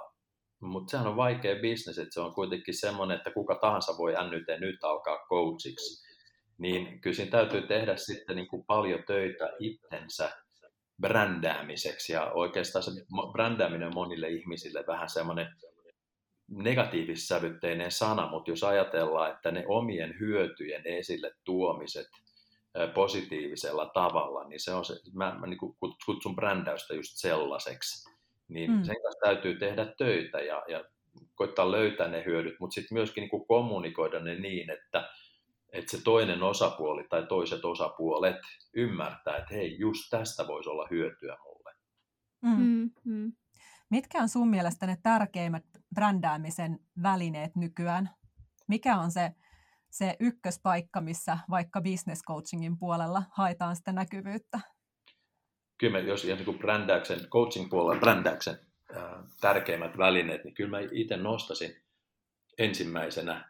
Mutta 0.61 0.91
sehän 0.91 1.07
on 1.07 1.15
vaikea 1.15 1.61
bisnes, 1.61 1.97
että 1.97 2.13
se 2.13 2.21
on 2.21 2.33
kuitenkin 2.33 2.73
semmoinen, 2.73 3.17
että 3.17 3.31
kuka 3.31 3.55
tahansa 3.55 3.97
voi 3.97 4.13
nyt 4.29 4.59
nyt 4.59 4.83
alkaa 4.83 5.17
coachiksi. 5.29 6.07
Niin 6.57 7.01
kyllä 7.01 7.15
siinä 7.15 7.31
täytyy 7.31 7.61
tehdä 7.61 7.95
sitten 7.95 8.35
niin 8.35 8.47
kuin 8.47 8.65
paljon 8.65 9.03
töitä 9.07 9.49
itsensä 9.59 10.31
brändäämiseksi. 11.01 12.13
Ja 12.13 12.31
oikeastaan 12.31 12.83
se 12.83 12.91
brändääminen 13.31 13.87
on 13.87 13.93
monille 13.93 14.29
ihmisille 14.29 14.83
vähän 14.87 15.09
semmoinen 15.09 15.47
negatiivissävytteinen 16.47 17.91
sana, 17.91 18.29
mutta 18.29 18.51
jos 18.51 18.63
ajatellaan, 18.63 19.31
että 19.31 19.51
ne 19.51 19.65
omien 19.67 20.19
hyötyjen 20.19 20.81
esille 20.85 21.31
tuomiset 21.43 22.07
positiivisella 22.93 23.85
tavalla, 23.93 24.47
niin 24.47 24.59
se 24.59 24.73
on 24.73 24.85
se, 24.85 24.93
mä, 25.13 25.37
mä 25.39 25.47
niin 25.47 25.59
kutsun 26.05 26.35
brändäystä 26.35 26.93
just 26.93 27.11
sellaiseksi, 27.15 28.09
niin 28.47 28.71
mm. 28.71 28.83
sen 28.83 28.95
kanssa 29.01 29.19
täytyy 29.23 29.55
tehdä 29.55 29.93
töitä 29.97 30.39
ja, 30.39 30.63
ja 30.67 30.85
koittaa 31.35 31.71
löytää 31.71 32.07
ne 32.07 32.23
hyödyt, 32.25 32.55
mutta 32.59 32.73
sitten 32.73 32.95
myöskin 32.95 33.21
niin 33.21 33.29
kuin 33.29 33.47
kommunikoida 33.47 34.19
ne 34.19 34.35
niin, 34.35 34.69
että, 34.69 35.09
että 35.73 35.97
se 35.97 36.03
toinen 36.03 36.43
osapuoli 36.43 37.07
tai 37.09 37.25
toiset 37.27 37.65
osapuolet 37.65 38.35
ymmärtää, 38.73 39.37
että 39.37 39.53
hei, 39.53 39.79
just 39.79 40.09
tästä 40.09 40.47
voisi 40.47 40.69
olla 40.69 40.87
hyötyä 40.91 41.37
mulle. 41.43 41.73
Mm. 42.41 42.57
Mm, 42.57 42.89
mm. 43.03 43.33
Mitkä 43.89 44.21
on 44.21 44.29
sun 44.29 44.49
mielestä 44.49 44.87
ne 44.87 44.97
tärkeimmät 45.03 45.65
brändäämisen 45.95 46.79
välineet 47.03 47.55
nykyään? 47.55 48.09
Mikä 48.67 48.97
on 48.97 49.11
se, 49.11 49.31
se 49.89 50.15
ykköspaikka, 50.19 51.01
missä 51.01 51.37
vaikka 51.49 51.81
business 51.81 52.21
coachingin 52.27 52.79
puolella 52.79 53.23
haetaan 53.31 53.75
sitä 53.75 53.91
näkyvyyttä? 53.91 54.59
Kyllä 55.77 55.99
jos 55.99 56.25
ihan 56.25 56.39
niin 56.39 56.59
brändäyksen, 56.59 57.19
coaching 57.19 57.69
puolella 57.69 57.99
brändäyksen 57.99 58.59
tärkeimmät 59.41 59.97
välineet, 59.97 60.43
niin 60.43 60.53
kyllä 60.53 60.69
mä 60.69 60.77
itse 60.91 61.17
nostasin 61.17 61.75
ensimmäisenä 62.57 63.49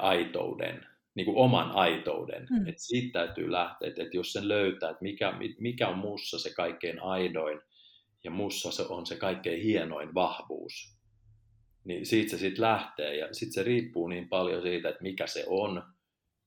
aitouden, 0.00 0.86
niin 1.14 1.24
kuin 1.24 1.36
oman 1.36 1.70
aitouden. 1.70 2.46
Mm. 2.50 2.66
Että 2.66 2.82
siitä 2.82 3.12
täytyy 3.12 3.52
lähteä, 3.52 3.88
että 3.88 4.16
jos 4.16 4.32
sen 4.32 4.48
löytää, 4.48 4.90
että 4.90 5.02
mikä, 5.02 5.32
mikä 5.58 5.88
on 5.88 5.98
mussa 5.98 6.38
se 6.38 6.54
kaikkein 6.54 7.02
aidoin 7.02 7.60
ja 8.24 8.30
mussa 8.30 8.72
se 8.72 8.82
on 8.82 9.06
se 9.06 9.16
kaikkein 9.16 9.62
hienoin 9.62 10.14
vahvuus, 10.14 10.99
niin 11.90 12.06
siitä 12.06 12.30
se 12.30 12.38
sitten 12.38 12.62
lähtee. 12.62 13.16
Ja 13.16 13.34
sitten 13.34 13.52
se 13.52 13.62
riippuu 13.62 14.08
niin 14.08 14.28
paljon 14.28 14.62
siitä, 14.62 14.88
että 14.88 15.02
mikä 15.02 15.26
se 15.26 15.44
on, 15.48 15.82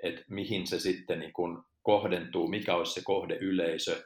että 0.03 0.23
mihin 0.29 0.67
se 0.67 0.79
sitten 0.79 1.19
niin 1.19 1.33
kun 1.33 1.65
kohdentuu, 1.81 2.47
mikä 2.47 2.75
olisi 2.75 2.93
se 2.93 3.01
kohdeyleisö, 3.03 4.03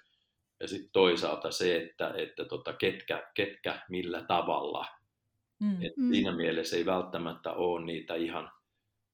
ja 0.60 0.68
sitten 0.68 0.90
toisaalta 0.94 1.52
se, 1.52 1.78
että, 1.78 2.14
että 2.18 2.46
tota, 2.46 2.74
ketkä, 2.74 3.32
ketkä 3.34 3.82
millä 3.90 4.22
tavalla. 4.22 4.86
Mm. 5.60 5.82
Et 5.82 5.98
mm. 5.98 6.12
Siinä 6.12 6.32
mielessä 6.36 6.78
ei 6.78 6.86
välttämättä 6.86 7.52
ole 7.52 7.86
niitä 7.86 8.16
ihan 8.16 8.52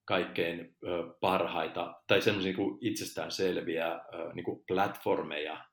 kaikkein 0.06 0.76
ö, 0.84 0.88
parhaita 1.20 1.94
tai 2.08 2.22
semmoisia 2.22 2.54
niin 2.58 2.78
itsestään 2.82 3.32
selviä 3.32 3.92
ö, 3.94 4.34
niin 4.34 4.44
kuin 4.44 4.64
platformeja 4.68 5.66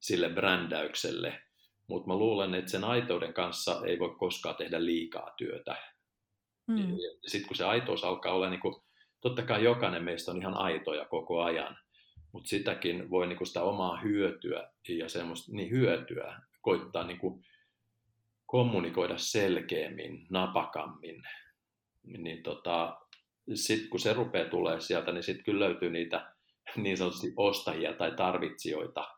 sille 0.00 0.28
brändäykselle, 0.28 1.40
mutta 1.88 2.08
mä 2.08 2.16
luulen, 2.16 2.54
että 2.54 2.70
sen 2.70 2.84
aitouden 2.84 3.34
kanssa 3.34 3.82
ei 3.86 3.98
voi 3.98 4.14
koskaan 4.18 4.56
tehdä 4.56 4.84
liikaa 4.84 5.34
työtä. 5.36 5.76
Mm. 6.66 6.90
Ja 6.90 7.08
sitten 7.26 7.48
kun 7.48 7.56
se 7.56 7.64
aitous 7.64 8.04
alkaa 8.04 8.32
olla, 8.32 8.50
niin 8.50 8.60
kuin, 8.60 8.74
totta 9.20 9.42
kai 9.42 9.64
jokainen 9.64 10.04
meistä 10.04 10.30
on 10.30 10.40
ihan 10.40 10.54
aitoja 10.54 11.04
koko 11.04 11.42
ajan, 11.42 11.78
mutta 12.32 12.48
sitäkin 12.48 13.10
voi 13.10 13.26
niin 13.26 13.36
kuin 13.36 13.48
sitä 13.48 13.62
omaa 13.62 14.00
hyötyä 14.00 14.70
ja 14.88 15.08
semmoista 15.08 15.52
niin 15.52 15.70
hyötyä 15.70 16.40
koittaa 16.60 17.06
niin 17.06 17.18
kuin 17.18 17.44
kommunikoida 18.46 19.18
selkeämmin, 19.18 20.26
napakammin. 20.30 21.22
Niin 22.18 22.42
tota, 22.42 22.96
sitten 23.54 23.90
kun 23.90 24.00
se 24.00 24.12
rupeaa 24.12 24.50
tulee 24.50 24.80
sieltä, 24.80 25.12
niin 25.12 25.22
sitten 25.22 25.44
kyllä 25.44 25.64
löytyy 25.64 25.90
niitä 25.90 26.32
niin 26.76 26.96
sanotusti 26.96 27.32
ostajia 27.36 27.92
tai 27.92 28.12
tarvitsijoita. 28.16 29.08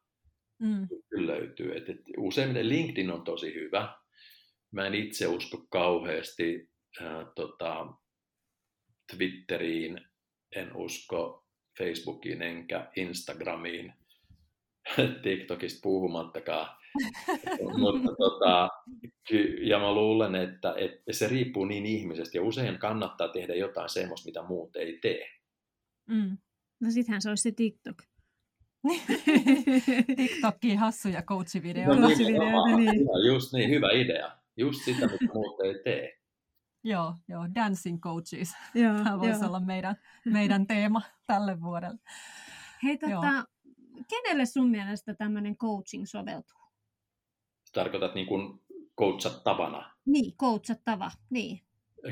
Mm. 0.59 0.89
Kyllä 1.09 1.33
löytyy. 1.33 1.77
Et, 1.77 1.89
et 1.89 2.01
useimmiten 2.17 2.69
LinkedIn 2.69 3.11
on 3.11 3.25
tosi 3.25 3.55
hyvä. 3.55 3.95
Mä 4.71 4.87
en 4.87 4.95
itse 4.95 5.27
usko 5.27 5.67
kauheasti 5.71 6.69
äh, 7.03 7.27
tota, 7.35 7.87
Twitteriin, 9.17 10.01
en 10.57 10.77
usko 10.77 11.47
Facebookiin 11.79 12.43
enkä 12.43 12.91
Instagramiin, 12.97 13.93
TikTokista 15.23 15.81
puhumattakaan. 15.83 16.79
Mutta 17.79 18.17
tota, 18.19 18.69
ja 19.61 19.79
mä 19.79 19.95
luulen, 19.95 20.35
että, 20.35 20.75
että 20.77 21.13
se 21.13 21.29
riippuu 21.29 21.65
niin 21.65 21.87
ihmisestä 21.87 22.39
ja 22.39 22.43
usein 22.43 22.79
kannattaa 22.79 23.29
tehdä 23.29 23.55
jotain 23.55 23.89
semmoista, 23.89 24.29
mitä 24.29 24.43
muut 24.43 24.77
ei 24.77 24.99
tee. 25.03 25.31
Mm. 26.07 26.39
No 26.81 26.91
sittenhän 26.91 27.23
se 27.23 27.29
olisi 27.29 27.43
se 27.43 27.53
TikTok. 27.53 27.97
TikTokkiin 30.17 30.79
hassuja 30.79 31.23
coachivideoita. 31.23 32.01
No, 32.01 32.09
coachivideoita 32.09 32.77
niin. 32.77 33.07
Just 33.27 33.53
niin, 33.53 33.71
hyvä 33.71 33.89
idea. 33.93 34.31
Just 34.57 34.85
sitä, 34.85 35.07
mitä 35.07 35.33
muut 35.35 35.61
ei 35.61 35.75
tee. 35.85 36.18
Joo, 36.85 37.15
joo, 37.29 37.47
dancing 37.55 38.01
coaches. 38.01 38.55
Joo, 38.75 38.95
Tämä 39.05 39.19
voisi 39.19 39.41
joo. 39.41 39.49
olla 39.49 39.61
meidän, 39.61 39.97
meidän 40.25 40.67
teema 40.67 41.03
tälle 41.27 41.61
vuodelle. 41.61 41.99
Hei, 42.83 42.99
tota, 42.99 43.45
kenelle 44.09 44.47
sun 44.47 44.71
mielestä 44.71 45.15
tämmöinen 45.15 45.57
coaching 45.57 46.07
soveltuu? 46.07 46.59
Tarkoitat 47.73 48.15
niin 48.15 48.27
kuin 48.27 48.61
coachattavana? 48.99 49.91
Niin, 50.07 50.33
coachattava, 50.37 51.11
niin. 51.31 51.61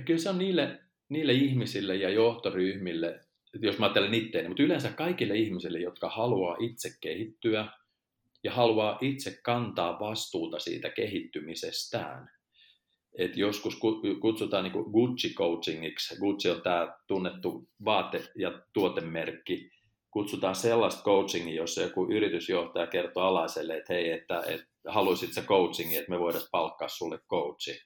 Kyllä 0.04 0.20
se 0.20 0.30
on 0.30 0.38
niille, 0.38 0.80
niille 1.08 1.32
ihmisille 1.32 1.96
ja 1.96 2.10
johtoryhmille, 2.10 3.20
jos 3.60 3.78
mä 3.78 3.86
ajattelen 3.86 4.14
itteeni, 4.14 4.48
mutta 4.48 4.62
yleensä 4.62 4.92
kaikille 4.92 5.36
ihmisille, 5.36 5.78
jotka 5.78 6.08
haluaa 6.08 6.56
itse 6.60 6.90
kehittyä 7.00 7.68
ja 8.44 8.52
haluaa 8.52 8.98
itse 9.00 9.38
kantaa 9.42 10.00
vastuuta 10.00 10.58
siitä 10.58 10.90
kehittymisestään 10.90 12.35
et 13.18 13.36
joskus 13.36 13.80
kutsutaan 14.20 14.64
niin 14.64 14.84
Gucci-coachingiksi, 14.92 16.18
Gucci 16.20 16.50
on 16.50 16.62
tämä 16.62 16.94
tunnettu 17.06 17.68
vaate- 17.84 18.28
ja 18.38 18.62
tuotemerkki, 18.72 19.70
kutsutaan 20.10 20.54
sellaista 20.54 21.02
coachingia, 21.02 21.54
jossa 21.54 21.82
joku 21.82 22.06
yritysjohtaja 22.10 22.86
kertoo 22.86 23.22
alaiselle, 23.22 23.76
että 23.76 23.92
hei, 23.92 24.10
että, 24.10 24.42
että 24.46 24.66
haluaisit 24.88 25.32
sä 25.32 25.42
coachingia, 25.42 25.98
että 25.98 26.10
me 26.10 26.20
voidaan 26.20 26.44
palkkaa 26.52 26.88
sulle 26.88 27.18
coachi. 27.30 27.80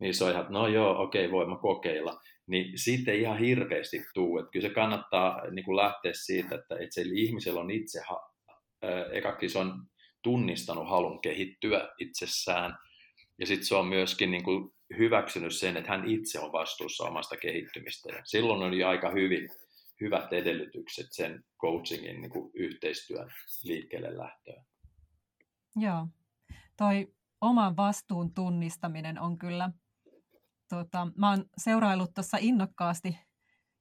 Niin 0.00 0.14
se 0.14 0.24
on 0.24 0.30
ihan, 0.30 0.46
no 0.48 0.68
joo, 0.68 1.02
okei, 1.02 1.30
voin 1.30 1.48
mä 1.48 1.56
kokeilla. 1.56 2.20
Niin 2.46 2.78
siitä 2.78 3.12
ei 3.12 3.20
ihan 3.20 3.38
hirveästi 3.38 4.04
tule. 4.14 4.40
Että 4.40 4.50
kyllä 4.50 4.68
se 4.68 4.74
kannattaa 4.74 5.50
niin 5.50 5.64
kuin 5.64 5.76
lähteä 5.76 6.12
siitä, 6.14 6.54
että, 6.54 6.74
että 6.74 6.94
se 6.94 7.02
ihmisellä 7.14 7.60
on 7.60 7.70
itse, 7.70 8.00
ekakin 9.12 9.50
se 9.50 9.58
on 9.58 9.72
tunnistanut 10.22 10.88
halun 10.88 11.20
kehittyä 11.20 11.88
itsessään, 11.98 12.78
ja 13.38 13.46
sitten 13.46 13.66
se 13.66 13.74
on 13.74 13.86
myöskin 13.86 14.30
niin 14.30 14.44
kuin 14.44 14.70
hyväksynyt 14.98 15.54
sen, 15.54 15.76
että 15.76 15.90
hän 15.90 16.08
itse 16.08 16.40
on 16.40 16.52
vastuussa 16.52 17.04
omasta 17.04 17.36
kehittymistä. 17.36 18.12
Ja 18.12 18.22
silloin 18.24 18.62
oli 18.62 18.84
aika 18.84 19.10
hyvin, 19.10 19.48
hyvät 20.00 20.32
edellytykset 20.32 21.06
sen 21.10 21.44
coachingin 21.60 22.20
niin 22.20 22.30
kuin 22.30 22.50
yhteistyön 22.54 23.30
liikkeelle 23.64 24.16
lähtöön. 24.16 24.64
Joo, 25.76 26.08
toi 26.76 27.14
oman 27.40 27.76
vastuun 27.76 28.34
tunnistaminen 28.34 29.20
on 29.20 29.38
kyllä, 29.38 29.70
tota, 30.68 31.08
mä 31.16 31.30
oon 31.30 31.44
seuraillut 31.58 32.14
tuossa 32.14 32.38
innokkaasti 32.40 33.18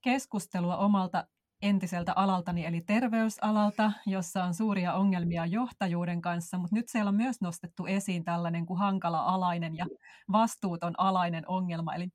keskustelua 0.01 0.77
omalta 0.77 1.27
entiseltä 1.61 2.13
alaltani, 2.15 2.65
eli 2.65 2.81
terveysalalta, 2.81 3.91
jossa 4.05 4.43
on 4.43 4.53
suuria 4.53 4.93
ongelmia 4.93 5.45
johtajuuden 5.45 6.21
kanssa, 6.21 6.57
mutta 6.57 6.75
nyt 6.75 6.89
siellä 6.89 7.09
on 7.09 7.15
myös 7.15 7.41
nostettu 7.41 7.85
esiin 7.85 8.23
tällainen 8.23 8.65
kuin 8.65 8.79
hankala 8.79 9.19
alainen 9.19 9.75
ja 9.75 9.85
vastuuton 10.31 10.93
alainen 10.97 11.43
ongelma, 11.47 11.95
eli 11.95 12.07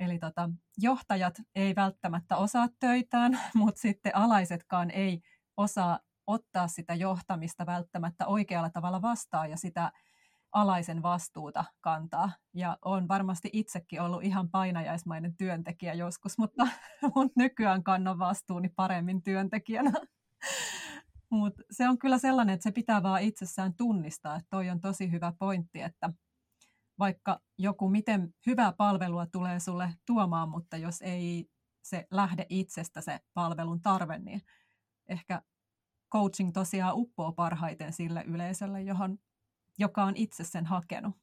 Eli 0.00 0.18
tota, 0.18 0.50
johtajat 0.78 1.34
ei 1.54 1.74
välttämättä 1.74 2.36
osaa 2.36 2.68
töitään, 2.80 3.40
mutta 3.54 3.80
sitten 3.80 4.16
alaisetkaan 4.16 4.90
ei 4.90 5.20
osaa 5.56 6.00
ottaa 6.26 6.68
sitä 6.68 6.94
johtamista 6.94 7.66
välttämättä 7.66 8.26
oikealla 8.26 8.70
tavalla 8.70 9.02
vastaan 9.02 9.50
ja 9.50 9.56
sitä 9.56 9.92
alaisen 10.52 11.02
vastuuta 11.02 11.64
kantaa. 11.80 12.32
Ja 12.54 12.78
on 12.84 13.08
varmasti 13.08 13.50
itsekin 13.52 14.00
ollut 14.00 14.24
ihan 14.24 14.50
painajaismainen 14.50 15.36
työntekijä 15.36 15.94
joskus, 15.94 16.38
mutta, 16.38 16.68
mutta 17.14 17.32
nykyään 17.36 17.82
kannan 17.82 18.18
vastuuni 18.18 18.68
paremmin 18.68 19.22
työntekijänä. 19.22 19.92
Mutta 21.30 21.62
se 21.70 21.88
on 21.88 21.98
kyllä 21.98 22.18
sellainen, 22.18 22.54
että 22.54 22.62
se 22.62 22.72
pitää 22.72 23.02
vaan 23.02 23.22
itsessään 23.22 23.74
tunnistaa, 23.74 24.36
että 24.36 24.46
toi 24.50 24.70
on 24.70 24.80
tosi 24.80 25.10
hyvä 25.10 25.32
pointti, 25.38 25.82
että 25.82 26.10
vaikka 26.98 27.40
joku 27.58 27.88
miten 27.88 28.34
hyvää 28.46 28.72
palvelua 28.72 29.26
tulee 29.26 29.60
sulle 29.60 29.94
tuomaan, 30.06 30.48
mutta 30.48 30.76
jos 30.76 31.02
ei 31.02 31.50
se 31.82 32.06
lähde 32.10 32.46
itsestä 32.48 33.00
se 33.00 33.20
palvelun 33.34 33.82
tarve, 33.82 34.18
niin 34.18 34.42
ehkä 35.08 35.42
coaching 36.12 36.52
tosiaan 36.52 36.94
uppoo 36.96 37.32
parhaiten 37.32 37.92
sille 37.92 38.24
yleisölle, 38.26 38.82
johon 38.82 39.18
joka 39.80 40.04
on 40.04 40.16
itse 40.16 40.44
sen 40.44 40.66
hakenut. 40.66 41.14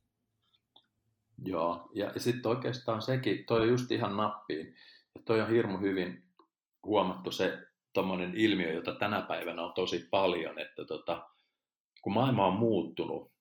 Joo, 1.45 1.89
ja 1.93 2.11
sitten 2.17 2.49
oikeastaan 2.49 3.01
sekin, 3.01 3.45
toi 3.45 3.61
on 3.61 3.67
just 3.67 3.91
ihan 3.91 4.17
nappiin, 4.17 4.75
ja 5.15 5.21
toi 5.25 5.41
on 5.41 5.49
hirmu 5.49 5.77
hyvin 5.77 6.23
huomattu 6.83 7.31
se 7.31 7.57
tuommoinen 7.93 8.35
ilmiö, 8.35 8.73
jota 8.73 8.95
tänä 8.95 9.21
päivänä 9.21 9.61
on 9.61 9.73
tosi 9.73 10.07
paljon, 10.11 10.59
että 10.59 10.85
tota, 10.85 11.29
kun 12.01 12.13
maailma 12.13 12.45
on 12.45 12.53
muuttunut, 12.53 13.31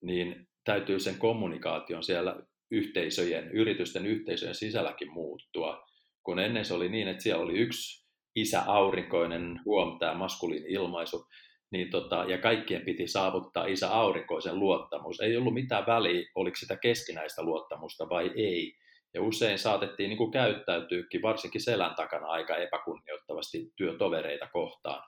niin 0.00 0.48
täytyy 0.64 1.00
sen 1.00 1.18
kommunikaation 1.18 2.02
siellä 2.02 2.36
yhteisöjen, 2.70 3.50
yritysten 3.50 4.06
yhteisöjen 4.06 4.54
sisälläkin 4.54 5.12
muuttua. 5.12 5.86
Kun 6.22 6.38
ennen 6.38 6.64
se 6.64 6.74
oli 6.74 6.88
niin, 6.88 7.08
että 7.08 7.22
siellä 7.22 7.44
oli 7.44 7.58
yksi 7.58 8.06
isä 8.36 8.62
aurinkoinen, 8.66 9.60
huom, 9.64 9.98
tämä 9.98 10.14
maskuliin 10.14 10.66
ilmaisu, 10.66 11.28
niin 11.70 11.90
tota, 11.90 12.24
ja 12.28 12.38
kaikkien 12.38 12.82
piti 12.84 13.06
saavuttaa 13.06 13.66
isä 13.66 13.90
aurinkoisen 13.90 14.58
luottamus. 14.58 15.20
Ei 15.20 15.36
ollut 15.36 15.54
mitään 15.54 15.86
väliä, 15.86 16.30
oliko 16.34 16.56
sitä 16.56 16.76
keskinäistä 16.76 17.42
luottamusta 17.42 18.08
vai 18.08 18.30
ei. 18.36 18.74
Ja 19.14 19.22
usein 19.22 19.58
saatettiin 19.58 20.08
niin 20.08 20.18
kuin 20.18 20.30
käyttäytyykin, 20.30 21.22
varsinkin 21.22 21.60
selän 21.60 21.94
takana 21.94 22.26
aika 22.26 22.56
epäkunnioittavasti 22.56 23.72
työtovereita 23.76 24.48
kohtaan. 24.52 25.02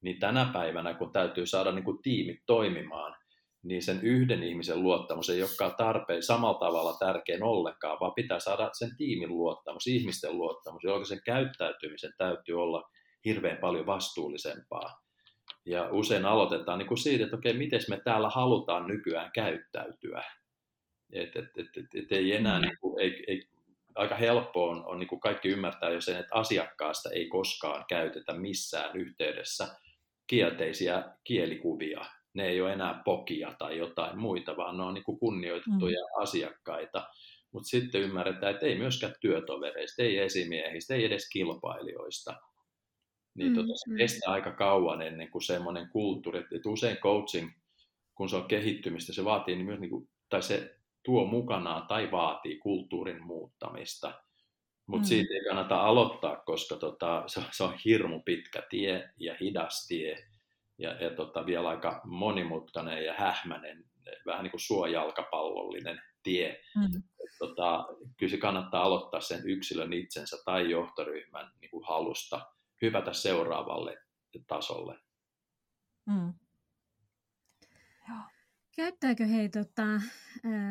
Niin 0.00 0.20
tänä 0.20 0.50
päivänä, 0.52 0.94
kun 0.94 1.12
täytyy 1.12 1.46
saada 1.46 1.72
niin 1.72 1.84
kuin 1.84 2.02
tiimit 2.02 2.38
toimimaan, 2.46 3.16
niin 3.62 3.82
sen 3.82 4.00
yhden 4.02 4.42
ihmisen 4.42 4.82
luottamus 4.82 5.30
ei 5.30 5.42
olekaan 5.42 5.74
tarpeen 5.76 6.22
samalla 6.22 6.58
tavalla 6.58 6.96
tärkein 6.98 7.42
ollenkaan, 7.42 7.98
vaan 8.00 8.14
pitää 8.14 8.40
saada 8.40 8.70
sen 8.72 8.96
tiimin 8.96 9.28
luottamus, 9.28 9.86
ihmisten 9.86 10.38
luottamus, 10.38 10.84
jolloin 10.84 11.06
sen 11.06 11.20
käyttäytymisen 11.24 12.12
täytyy 12.18 12.62
olla 12.62 12.90
hirveän 13.24 13.58
paljon 13.60 13.86
vastuullisempaa. 13.86 15.03
Ja 15.66 15.88
usein 15.90 16.26
aloitetaan 16.26 16.78
niin 16.78 16.88
kuin 16.88 16.98
siitä, 16.98 17.24
että 17.24 17.36
okei, 17.36 17.54
miten 17.54 17.80
me 17.88 18.00
täällä 18.04 18.28
halutaan 18.28 18.86
nykyään 18.86 19.30
käyttäytyä. 19.32 20.24
Et, 21.12 21.36
et, 21.36 21.44
et, 21.56 21.66
et, 21.76 21.86
et 21.94 22.12
ei 22.12 22.34
enää, 22.34 22.58
mm. 22.58 22.62
niin 22.66 22.78
kuin, 22.80 23.00
ei, 23.00 23.24
ei, 23.28 23.48
aika 23.94 24.14
helppo 24.14 24.68
on, 24.68 24.86
on 24.86 24.98
niin 24.98 25.08
kuin 25.08 25.20
kaikki 25.20 25.48
ymmärtää 25.48 25.90
jo 25.90 26.00
sen, 26.00 26.16
että 26.16 26.34
asiakkaasta 26.34 27.10
ei 27.10 27.28
koskaan 27.28 27.84
käytetä 27.88 28.32
missään 28.32 28.96
yhteydessä 28.96 29.68
kielteisiä 30.26 31.04
kielikuvia. 31.24 32.04
Ne 32.34 32.46
ei 32.46 32.60
ole 32.60 32.72
enää 32.72 33.02
pokia 33.04 33.54
tai 33.58 33.78
jotain 33.78 34.18
muita, 34.18 34.56
vaan 34.56 34.76
ne 34.76 34.82
on 34.82 34.94
niin 34.94 35.04
kuin 35.04 35.18
kunnioitettuja 35.18 36.00
mm. 36.00 36.22
asiakkaita. 36.22 37.08
Mutta 37.52 37.68
sitten 37.68 38.00
ymmärretään, 38.00 38.54
että 38.54 38.66
ei 38.66 38.78
myöskään 38.78 39.14
työtovereista, 39.20 40.02
ei 40.02 40.18
esimiehistä, 40.18 40.94
ei 40.94 41.04
edes 41.04 41.28
kilpailijoista 41.28 42.34
niin 43.34 43.52
mm, 43.52 43.54
tota, 43.54 43.72
se 43.74 43.90
mm. 43.90 43.96
kestää 43.96 44.32
aika 44.32 44.52
kauan 44.52 45.02
ennen 45.02 45.30
kuin 45.30 45.42
semmoinen 45.42 45.88
kulttuuri, 45.88 46.38
että 46.38 46.68
usein 46.68 46.96
coaching, 46.96 47.50
kun 48.14 48.28
se 48.28 48.36
on 48.36 48.48
kehittymistä, 48.48 49.12
se 49.12 49.24
vaatii 49.24 49.56
niin 49.56 49.66
myös, 49.66 49.80
niin 49.80 49.90
kuin, 49.90 50.08
tai 50.28 50.42
se 50.42 50.76
tuo 51.02 51.26
mukanaan 51.26 51.86
tai 51.86 52.10
vaatii 52.10 52.58
kulttuurin 52.58 53.22
muuttamista. 53.22 54.12
Mutta 54.86 55.04
mm. 55.04 55.08
siitä 55.08 55.34
ei 55.34 55.44
kannata 55.48 55.80
aloittaa, 55.80 56.36
koska 56.36 56.76
tota, 56.76 57.22
se, 57.26 57.42
se 57.50 57.64
on 57.64 57.74
hirmu 57.84 58.20
pitkä 58.20 58.62
tie 58.70 59.10
ja 59.16 59.36
hidas 59.40 59.86
tie 59.88 60.28
ja, 60.78 60.90
ja 60.90 61.10
tota, 61.10 61.46
vielä 61.46 61.68
aika 61.68 62.00
monimutkainen 62.04 63.04
ja 63.04 63.14
hähmäinen, 63.14 63.84
vähän 64.26 64.42
niin 64.42 64.50
kuin 64.50 64.60
suojalkapallollinen 64.60 66.02
tie. 66.22 66.60
Mm. 66.76 67.02
Tota, 67.38 67.86
kyllä 68.16 68.30
se 68.30 68.36
kannattaa 68.36 68.82
aloittaa 68.82 69.20
sen 69.20 69.40
yksilön 69.44 69.92
itsensä 69.92 70.36
tai 70.44 70.70
johtoryhmän 70.70 71.50
niin 71.60 71.70
kuin 71.70 71.84
halusta 71.86 72.40
hypätä 72.82 73.12
seuraavalle 73.12 73.98
tasolle. 74.46 74.98
Mm. 76.06 76.32
Käyttääkö 78.76 79.24
hei 79.24 79.48
tota, 79.48 79.82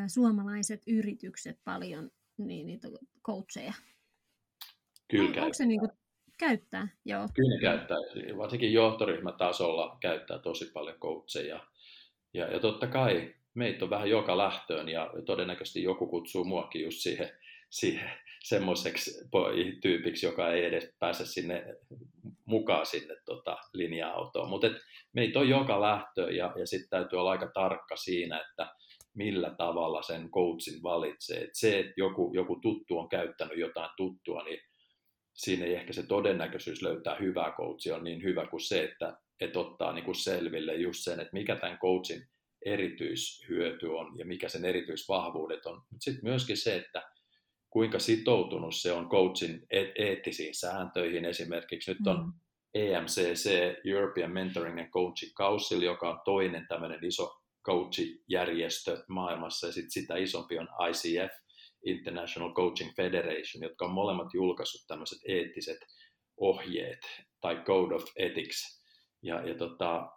suomalaiset 0.07 0.81
yritykset 0.87 1.59
paljon 1.65 2.11
niin, 2.37 2.67
niitä 2.67 2.87
coacheja? 3.25 3.73
Kyllä 5.11 5.23
käyttää. 5.23 5.43
Onko 5.43 5.53
se 5.53 5.65
niin 5.65 5.79
kuin, 5.79 5.91
käyttää? 6.39 6.87
Joo. 7.05 7.27
Kyllä 7.33 7.61
käyttää. 7.61 7.97
Varsinkin 8.37 8.73
johtoryhmätasolla 8.73 9.97
käyttää 10.01 10.39
tosi 10.39 10.71
paljon 10.73 10.99
coacheja. 10.99 11.67
Ja, 12.33 12.47
ja 12.47 12.59
totta 12.59 12.87
kai 12.87 13.35
meitä 13.53 13.85
on 13.85 13.89
vähän 13.89 14.09
joka 14.09 14.37
lähtöön 14.37 14.89
ja 14.89 15.13
todennäköisesti 15.25 15.83
joku 15.83 16.07
kutsuu 16.07 16.43
muakin 16.43 16.81
just 16.81 16.99
siihen 16.99 17.29
siihen 17.69 18.11
semmoiseksi 18.43 19.11
tyypiksi, 19.81 20.25
joka 20.25 20.51
ei 20.51 20.65
edes 20.65 20.95
pääse 20.99 21.25
sinne 21.25 21.65
mukaan 22.45 22.85
sinne 22.85 23.15
tota, 23.25 23.57
linja-autoon. 23.73 24.49
Mutta 24.49 24.67
meitä 25.13 25.39
on 25.39 25.49
joka 25.49 25.81
lähtö 25.81 26.31
ja, 26.31 26.53
ja 26.57 26.67
sitten 26.67 26.89
täytyy 26.89 27.19
olla 27.19 27.31
aika 27.31 27.51
tarkka 27.53 27.95
siinä, 27.95 28.39
että 28.49 28.75
millä 29.13 29.55
tavalla 29.57 30.01
sen 30.01 30.29
coachin 30.29 30.83
valitsee. 30.83 31.43
Et 31.43 31.49
se, 31.53 31.79
että 31.79 31.93
joku, 31.97 32.31
joku 32.33 32.59
tuttu 32.61 32.99
on 32.99 33.09
käyttänyt 33.09 33.57
jotain 33.57 33.89
tuttua, 33.97 34.43
niin 34.43 34.59
siinä 35.33 35.65
ei 35.65 35.75
ehkä 35.75 35.93
se 35.93 36.07
todennäköisyys 36.07 36.81
löytää 36.81 37.15
hyvää 37.15 37.53
coachia 37.57 37.95
on 37.95 38.03
niin 38.03 38.23
hyvä 38.23 38.45
kuin 38.45 38.61
se, 38.61 38.83
että, 38.83 39.17
että 39.41 39.59
ottaa 39.59 39.93
niin 39.93 40.05
kuin 40.05 40.15
selville 40.15 40.75
just 40.75 40.99
sen, 41.03 41.19
että 41.19 41.33
mikä 41.33 41.55
tämän 41.55 41.77
coachin 41.77 42.27
erityishyöty 42.65 43.87
on 43.87 44.19
ja 44.19 44.25
mikä 44.25 44.49
sen 44.49 44.65
erityisvahvuudet 44.65 45.65
on. 45.65 45.75
Mutta 45.75 46.03
sitten 46.03 46.23
myöskin 46.23 46.57
se, 46.57 46.75
että 46.75 47.03
kuinka 47.73 47.99
sitoutunut 47.99 48.75
se 48.75 48.91
on 48.91 49.09
coachin 49.09 49.67
eettisiin 49.95 50.55
sääntöihin. 50.55 51.25
Esimerkiksi 51.25 51.91
nyt 51.91 52.07
on 52.07 52.25
mm. 52.25 52.33
EMCC, 52.73 53.51
European 53.85 54.31
Mentoring 54.31 54.79
and 54.79 54.89
Coaching 54.89 55.33
Council, 55.33 55.81
joka 55.81 56.09
on 56.09 56.19
toinen 56.25 56.65
tämmöinen 56.67 57.05
iso 57.05 57.31
coachijärjestö 57.65 59.03
maailmassa, 59.07 59.67
ja 59.67 59.73
sitten 59.73 59.91
sitä 59.91 60.15
isompi 60.15 60.59
on 60.59 60.67
ICF, 60.89 61.31
International 61.85 62.53
Coaching 62.53 62.91
Federation, 62.95 63.63
jotka 63.63 63.85
on 63.85 63.91
molemmat 63.91 64.33
julkaissut 64.33 64.87
tämmöiset 64.87 65.19
eettiset 65.27 65.77
ohjeet 66.37 66.99
tai 67.41 67.55
Code 67.55 67.95
of 67.95 68.03
Ethics. 68.15 68.83
Ja, 69.21 69.47
ja 69.47 69.55
tota, 69.55 70.09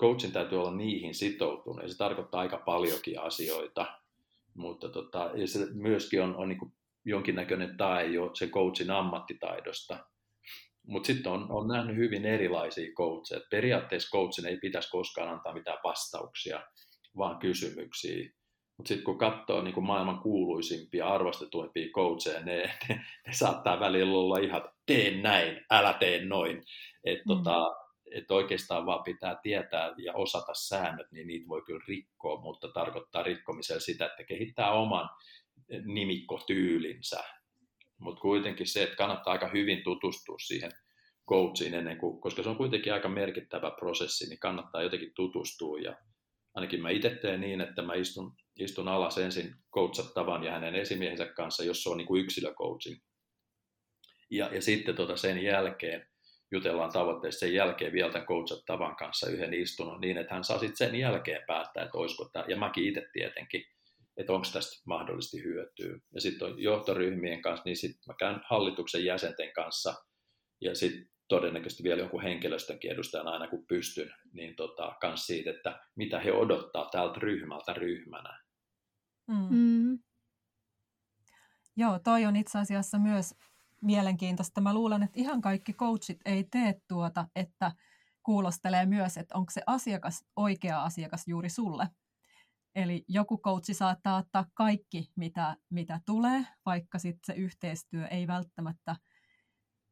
coachin 0.00 0.32
täytyy 0.32 0.58
olla 0.58 0.76
niihin 0.76 1.14
sitoutunut, 1.14 1.82
ja 1.82 1.88
se 1.88 1.96
tarkoittaa 1.96 2.40
aika 2.40 2.58
paljonkin 2.58 3.20
asioita, 3.20 3.86
mutta 4.54 4.88
tota, 4.88 5.30
ja 5.34 5.48
se 5.48 5.66
myöskin 5.74 6.22
on, 6.22 6.36
on 6.36 6.48
niin 6.48 6.76
jonkinnäköinen 7.06 7.76
tae 7.76 8.06
jo 8.06 8.30
se 8.34 8.46
coachin 8.46 8.90
ammattitaidosta. 8.90 9.98
Mutta 10.86 11.06
sitten 11.06 11.32
on, 11.32 11.46
on 11.50 11.68
nähnyt 11.68 11.96
hyvin 11.96 12.24
erilaisia 12.24 12.92
coacheja. 12.92 13.40
Periaatteessa 13.50 14.16
coachin 14.16 14.46
ei 14.46 14.56
pitäisi 14.56 14.90
koskaan 14.90 15.28
antaa 15.28 15.54
mitään 15.54 15.78
vastauksia, 15.84 16.62
vaan 17.16 17.38
kysymyksiä. 17.38 18.30
Mutta 18.76 18.88
sitten 18.88 19.04
kun 19.04 19.18
katsoo 19.18 19.62
niin 19.62 19.74
kuin 19.74 19.86
maailman 19.86 20.18
kuuluisimpia, 20.18 21.08
arvostetuimpia 21.08 21.88
coacheja, 21.94 22.40
ne, 22.40 22.56
ne, 22.88 23.00
ne 23.26 23.32
saattaa 23.32 23.80
välillä 23.80 24.18
olla 24.18 24.38
ihan, 24.38 24.62
tee 24.86 25.22
näin, 25.22 25.64
älä 25.70 25.92
tee 25.92 26.24
noin. 26.24 26.62
Että 27.04 27.24
mm. 27.24 27.28
tota, 27.28 27.64
et 28.12 28.30
oikeastaan 28.30 28.86
vaan 28.86 29.02
pitää 29.02 29.36
tietää 29.42 29.94
ja 29.98 30.12
osata 30.14 30.54
säännöt, 30.54 31.12
niin 31.12 31.26
niitä 31.26 31.48
voi 31.48 31.62
kyllä 31.62 31.84
rikkoa, 31.88 32.40
mutta 32.40 32.68
tarkoittaa 32.68 33.22
rikkomisella 33.22 33.80
sitä, 33.80 34.06
että 34.06 34.24
kehittää 34.24 34.72
oman 34.72 35.08
nimikkotyylinsä. 35.84 37.24
Mutta 37.98 38.20
kuitenkin 38.20 38.66
se, 38.66 38.82
että 38.82 38.96
kannattaa 38.96 39.32
aika 39.32 39.48
hyvin 39.48 39.84
tutustua 39.84 40.38
siihen 40.38 40.70
coachiin 41.28 41.74
ennen 41.74 41.98
kuin, 41.98 42.20
koska 42.20 42.42
se 42.42 42.48
on 42.48 42.56
kuitenkin 42.56 42.92
aika 42.92 43.08
merkittävä 43.08 43.70
prosessi, 43.70 44.28
niin 44.28 44.38
kannattaa 44.38 44.82
jotenkin 44.82 45.12
tutustua 45.14 45.78
ja 45.78 45.96
ainakin 46.54 46.82
mä 46.82 46.90
itse 46.90 47.10
teen 47.10 47.40
niin, 47.40 47.60
että 47.60 47.82
mä 47.82 47.94
istun, 47.94 48.36
istun 48.56 48.88
alas 48.88 49.18
ensin 49.18 49.54
coachattavan 49.74 50.44
ja 50.44 50.52
hänen 50.52 50.74
esimiehensä 50.74 51.26
kanssa, 51.26 51.64
jos 51.64 51.82
se 51.82 51.90
on 51.90 51.96
niin 51.96 52.06
kuin 52.06 52.24
yksilöcoaching. 52.24 53.00
Ja, 54.30 54.54
ja 54.54 54.62
sitten 54.62 54.96
tota 54.96 55.16
sen 55.16 55.42
jälkeen 55.42 56.06
jutellaan 56.52 56.92
tavoitteista 56.92 57.40
sen 57.40 57.54
jälkeen 57.54 57.92
vielä 57.92 58.12
tämän 58.12 58.26
coachattavan 58.26 58.96
kanssa 58.96 59.30
yhden 59.30 59.54
istunnon 59.54 60.00
niin, 60.00 60.18
että 60.18 60.34
hän 60.34 60.44
saa 60.44 60.58
sitten 60.58 60.76
sen 60.76 60.94
jälkeen 60.94 61.42
päättää, 61.46 61.84
että 61.84 61.98
olisiko 61.98 62.28
tämä, 62.32 62.44
ja 62.48 62.56
mäkin 62.56 62.84
itse 62.84 63.08
tietenkin 63.12 63.64
että 64.16 64.32
onko 64.32 64.46
tästä 64.52 64.82
mahdollisesti 64.86 65.44
hyötyä. 65.44 65.98
Ja 66.14 66.20
sitten 66.20 66.48
on 66.48 66.62
johtoryhmien 66.62 67.42
kanssa, 67.42 67.62
niin 67.64 67.76
sitten 67.76 68.02
mä 68.06 68.14
käyn 68.18 68.40
hallituksen 68.50 69.04
jäsenten 69.04 69.52
kanssa 69.52 69.94
ja 70.60 70.74
sitten 70.74 71.08
todennäköisesti 71.28 71.82
vielä 71.82 72.00
jonkun 72.00 72.22
henkilöstönkin 72.22 72.90
edustajan 72.90 73.28
aina 73.28 73.48
kun 73.48 73.66
pystyn, 73.66 74.10
niin 74.32 74.56
tota, 74.56 74.96
kans 75.00 75.26
siitä, 75.26 75.50
että 75.50 75.80
mitä 75.96 76.20
he 76.20 76.32
odottaa 76.32 76.88
tältä 76.92 77.20
ryhmältä 77.20 77.72
ryhmänä. 77.72 78.42
Mm. 79.26 79.48
Mm. 79.50 79.98
Joo, 81.76 81.98
toi 81.98 82.24
on 82.24 82.36
itse 82.36 82.58
asiassa 82.58 82.98
myös 82.98 83.34
mielenkiintoista. 83.82 84.60
Mä 84.60 84.74
luulen, 84.74 85.02
että 85.02 85.20
ihan 85.20 85.40
kaikki 85.40 85.72
coachit 85.72 86.20
ei 86.24 86.44
tee 86.44 86.74
tuota, 86.88 87.26
että 87.36 87.72
kuulostelee 88.22 88.86
myös, 88.86 89.16
että 89.16 89.38
onko 89.38 89.50
se 89.50 89.62
asiakas 89.66 90.24
oikea 90.36 90.82
asiakas 90.82 91.28
juuri 91.28 91.48
sulle. 91.48 91.86
Eli 92.76 93.04
joku 93.08 93.38
coachi 93.38 93.74
saattaa 93.74 94.16
ottaa 94.16 94.46
kaikki, 94.54 95.10
mitä, 95.16 95.56
mitä 95.70 96.00
tulee, 96.06 96.46
vaikka 96.66 96.98
sitten 96.98 97.34
se 97.34 97.40
yhteistyö 97.40 98.06
ei 98.06 98.26
välttämättä 98.26 98.96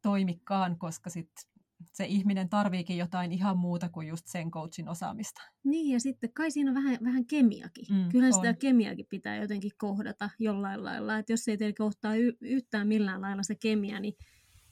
toimikaan, 0.03 0.79
koska 0.79 1.11
sitten 1.11 1.44
se 1.92 2.05
ihminen 2.05 2.49
tarviikin 2.49 2.99
jotain 2.99 3.33
ihan 3.33 3.59
muuta 3.59 3.88
kuin 3.88 4.09
just 4.09 4.27
sen 4.27 4.51
coachin 4.51 4.88
osaamista. 4.88 5.42
Niin, 5.64 5.92
ja 5.92 6.01
sitten 6.01 6.33
kai 6.33 6.51
siinä 6.51 6.70
on 6.70 6.75
vähän, 6.75 6.99
vähän 7.05 7.27
kemiakin. 7.27 7.87
Mm, 7.90 8.09
Kyllä 8.09 8.33
sitä 8.33 8.55
kemiakin 8.55 9.07
pitää 9.11 9.37
jotenkin 9.37 9.70
kohdata 9.79 10.31
jollain 10.38 10.85
lailla. 10.85 11.18
Että 11.18 11.33
jos 11.33 11.49
ei 11.49 11.57
teillä 11.57 11.75
kohtaa 11.79 12.14
y- 12.14 12.37
yhtään 12.40 12.88
millään 12.88 13.20
lailla 13.20 13.42
se 13.42 13.55
kemia, 13.55 14.01
niin 14.01 14.14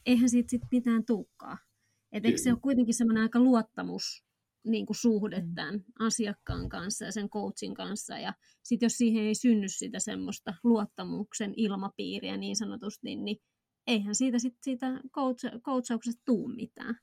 eihän 0.06 0.28
siitä 0.30 0.50
sit 0.50 0.62
mitään 0.70 1.04
tuukkaa. 1.04 1.58
Että 2.12 2.28
eikö 2.28 2.40
se 2.40 2.52
ole 2.52 2.60
kuitenkin 2.62 2.94
semmoinen 2.94 3.22
aika 3.22 3.40
luottamus 3.40 4.24
niin 4.64 4.86
kuin 4.86 4.96
suhde 4.96 5.40
mm. 5.40 5.54
tämän 5.54 5.84
asiakkaan 5.98 6.68
kanssa 6.68 7.04
ja 7.04 7.12
sen 7.12 7.30
coachin 7.30 7.74
kanssa. 7.74 8.18
Ja 8.18 8.32
sitten 8.62 8.86
jos 8.86 8.92
siihen 8.92 9.24
ei 9.24 9.34
synny 9.34 9.68
sitä 9.68 9.98
semmoista 9.98 10.54
luottamuksen 10.64 11.54
ilmapiiriä 11.56 12.36
niin 12.36 12.56
sanotusti, 12.56 13.16
niin 13.16 13.36
eihän 13.86 14.14
siitä, 14.14 14.38
sit, 14.38 14.56
siitä 14.62 14.86
coach, 15.14 15.46
coachauksesta 15.60 16.22
tuu 16.24 16.48
mitään. 16.48 16.94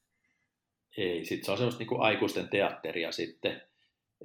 Ei, 0.97 1.25
sitten 1.25 1.45
se 1.45 1.51
on 1.51 1.57
semmoista 1.57 1.79
niin 1.79 1.87
kuin 1.87 2.01
aikuisten 2.01 2.49
teatteria 2.49 3.11
sitten, 3.11 3.61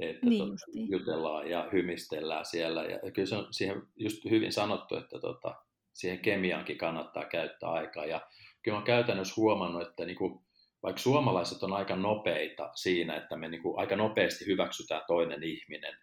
että 0.00 0.26
niin 0.26 0.38
tota, 0.38 0.56
jutellaan 0.88 1.50
ja 1.50 1.68
hymistellään 1.72 2.44
siellä. 2.44 2.84
Ja 2.84 3.10
kyllä 3.10 3.26
se 3.26 3.36
on 3.36 3.46
siihen 3.50 3.82
just 3.96 4.24
hyvin 4.30 4.52
sanottu, 4.52 4.96
että 4.96 5.20
tota, 5.20 5.54
siihen 5.92 6.18
kemiaankin 6.18 6.78
kannattaa 6.78 7.24
käyttää 7.24 7.70
aikaa. 7.70 8.06
Ja 8.06 8.28
kyllä 8.62 8.76
olen 8.76 8.86
käytännössä 8.86 9.34
huomannut, 9.36 9.88
että 9.88 10.04
niin 10.04 10.16
kuin, 10.16 10.43
vaikka 10.84 11.02
suomalaiset 11.02 11.62
on 11.62 11.72
aika 11.72 11.96
nopeita 11.96 12.70
siinä, 12.74 13.16
että 13.16 13.36
me 13.36 13.48
niin 13.48 13.62
kuin 13.62 13.78
aika 13.78 13.96
nopeasti 13.96 14.46
hyväksytään 14.46 15.02
toinen 15.06 15.42
ihminen 15.42 15.96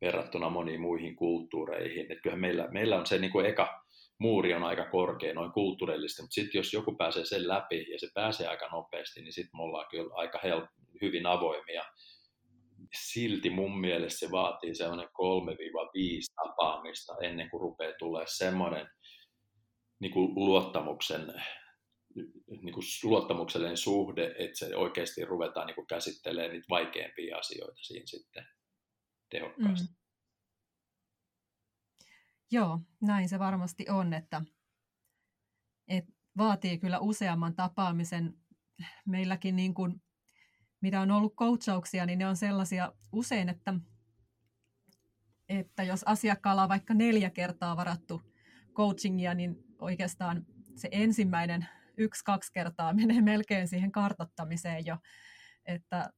verrattuna 0.00 0.50
moniin 0.50 0.80
muihin 0.80 1.16
kulttuureihin. 1.16 2.12
Että 2.12 2.22
kyllähän 2.22 2.40
meillä, 2.40 2.68
meillä 2.70 2.98
on 2.98 3.06
se 3.06 3.18
niin 3.18 3.32
kuin 3.32 3.46
eka 3.46 3.82
muuri 4.18 4.54
on 4.54 4.64
aika 4.64 4.84
korkea 4.84 5.34
noin 5.34 5.52
kulttuurillisesti, 5.52 6.22
mutta 6.22 6.34
sitten 6.34 6.58
jos 6.58 6.72
joku 6.72 6.94
pääsee 6.96 7.24
sen 7.24 7.48
läpi 7.48 7.86
ja 7.92 7.98
se 7.98 8.08
pääsee 8.14 8.46
aika 8.46 8.68
nopeasti, 8.68 9.22
niin 9.22 9.32
sitten 9.32 9.56
me 9.56 9.62
ollaan 9.62 9.86
kyllä 9.90 10.14
aika 10.14 10.38
hel- 10.38 10.68
hyvin 11.02 11.26
avoimia. 11.26 11.84
Silti 12.94 13.50
mun 13.50 13.80
mielestä 13.80 14.18
se 14.18 14.30
vaatii 14.30 14.74
semmoinen 14.74 15.08
3-5 15.08 15.10
tapaamista 16.44 17.14
ennen 17.22 17.50
kuin 17.50 17.60
rupeaa 17.60 17.92
tulee 17.98 18.24
semmoinen 18.28 18.86
niin 20.00 20.12
luottamuksen 20.36 21.34
niin 22.14 22.74
kuin 22.74 22.84
luottamuksellinen 23.02 23.76
suhde, 23.76 24.34
että 24.38 24.58
se 24.58 24.76
oikeasti 24.76 25.24
ruvetaan 25.24 25.66
niin 25.66 25.74
kuin 25.74 25.86
käsittelemään 25.86 26.50
niitä 26.52 26.66
vaikeampia 26.70 27.38
asioita 27.38 27.82
siinä 27.82 28.06
sitten 28.06 28.46
tehokkaasti. 29.30 29.88
Mm. 29.88 29.94
Joo, 32.50 32.80
näin 33.00 33.28
se 33.28 33.38
varmasti 33.38 33.86
on, 33.88 34.12
että, 34.12 34.42
että 35.88 36.12
vaatii 36.36 36.78
kyllä 36.78 36.98
useamman 36.98 37.54
tapaamisen. 37.54 38.34
Meilläkin 39.06 39.56
niin 39.56 39.74
kuin, 39.74 40.02
mitä 40.80 41.00
on 41.00 41.10
ollut 41.10 41.34
coachauksia, 41.34 42.06
niin 42.06 42.18
ne 42.18 42.26
on 42.26 42.36
sellaisia 42.36 42.92
usein, 43.12 43.48
että, 43.48 43.74
että 45.48 45.82
jos 45.82 46.04
asiakkaalla 46.04 46.62
on 46.62 46.68
vaikka 46.68 46.94
neljä 46.94 47.30
kertaa 47.30 47.76
varattu 47.76 48.22
coachingia, 48.74 49.34
niin 49.34 49.56
oikeastaan 49.78 50.46
se 50.76 50.88
ensimmäinen 50.92 51.68
yksi-kaksi 52.00 52.52
kertaa 52.52 52.92
menee 52.92 53.20
melkein 53.20 53.68
siihen 53.68 53.92
kartottamiseen 53.92 54.86
jo, 54.86 54.96
että 55.66 56.10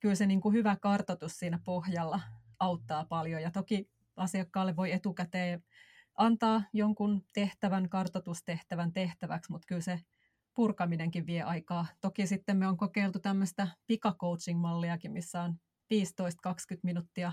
kyllä 0.00 0.14
se 0.14 0.26
niin 0.26 0.40
kuin 0.40 0.54
hyvä 0.54 0.76
kartotus 0.76 1.38
siinä 1.38 1.58
pohjalla 1.64 2.20
auttaa 2.58 3.04
paljon 3.04 3.42
ja 3.42 3.50
toki 3.50 3.90
asiakkaalle 4.16 4.76
voi 4.76 4.92
etukäteen 4.92 5.62
antaa 6.14 6.62
jonkun 6.72 7.26
tehtävän, 7.32 7.88
kartotustehtävän 7.88 8.92
tehtäväksi, 8.92 9.52
mutta 9.52 9.66
kyllä 9.66 9.80
se 9.80 10.00
purkaminenkin 10.54 11.26
vie 11.26 11.42
aikaa. 11.42 11.86
Toki 12.00 12.26
sitten 12.26 12.56
me 12.56 12.66
on 12.66 12.76
kokeiltu 12.76 13.18
tämmöistä 13.18 13.68
pikacoaching-malliakin, 13.86 15.12
missä 15.12 15.42
on 15.42 15.56
15-20 15.94 16.78
minuuttia 16.82 17.32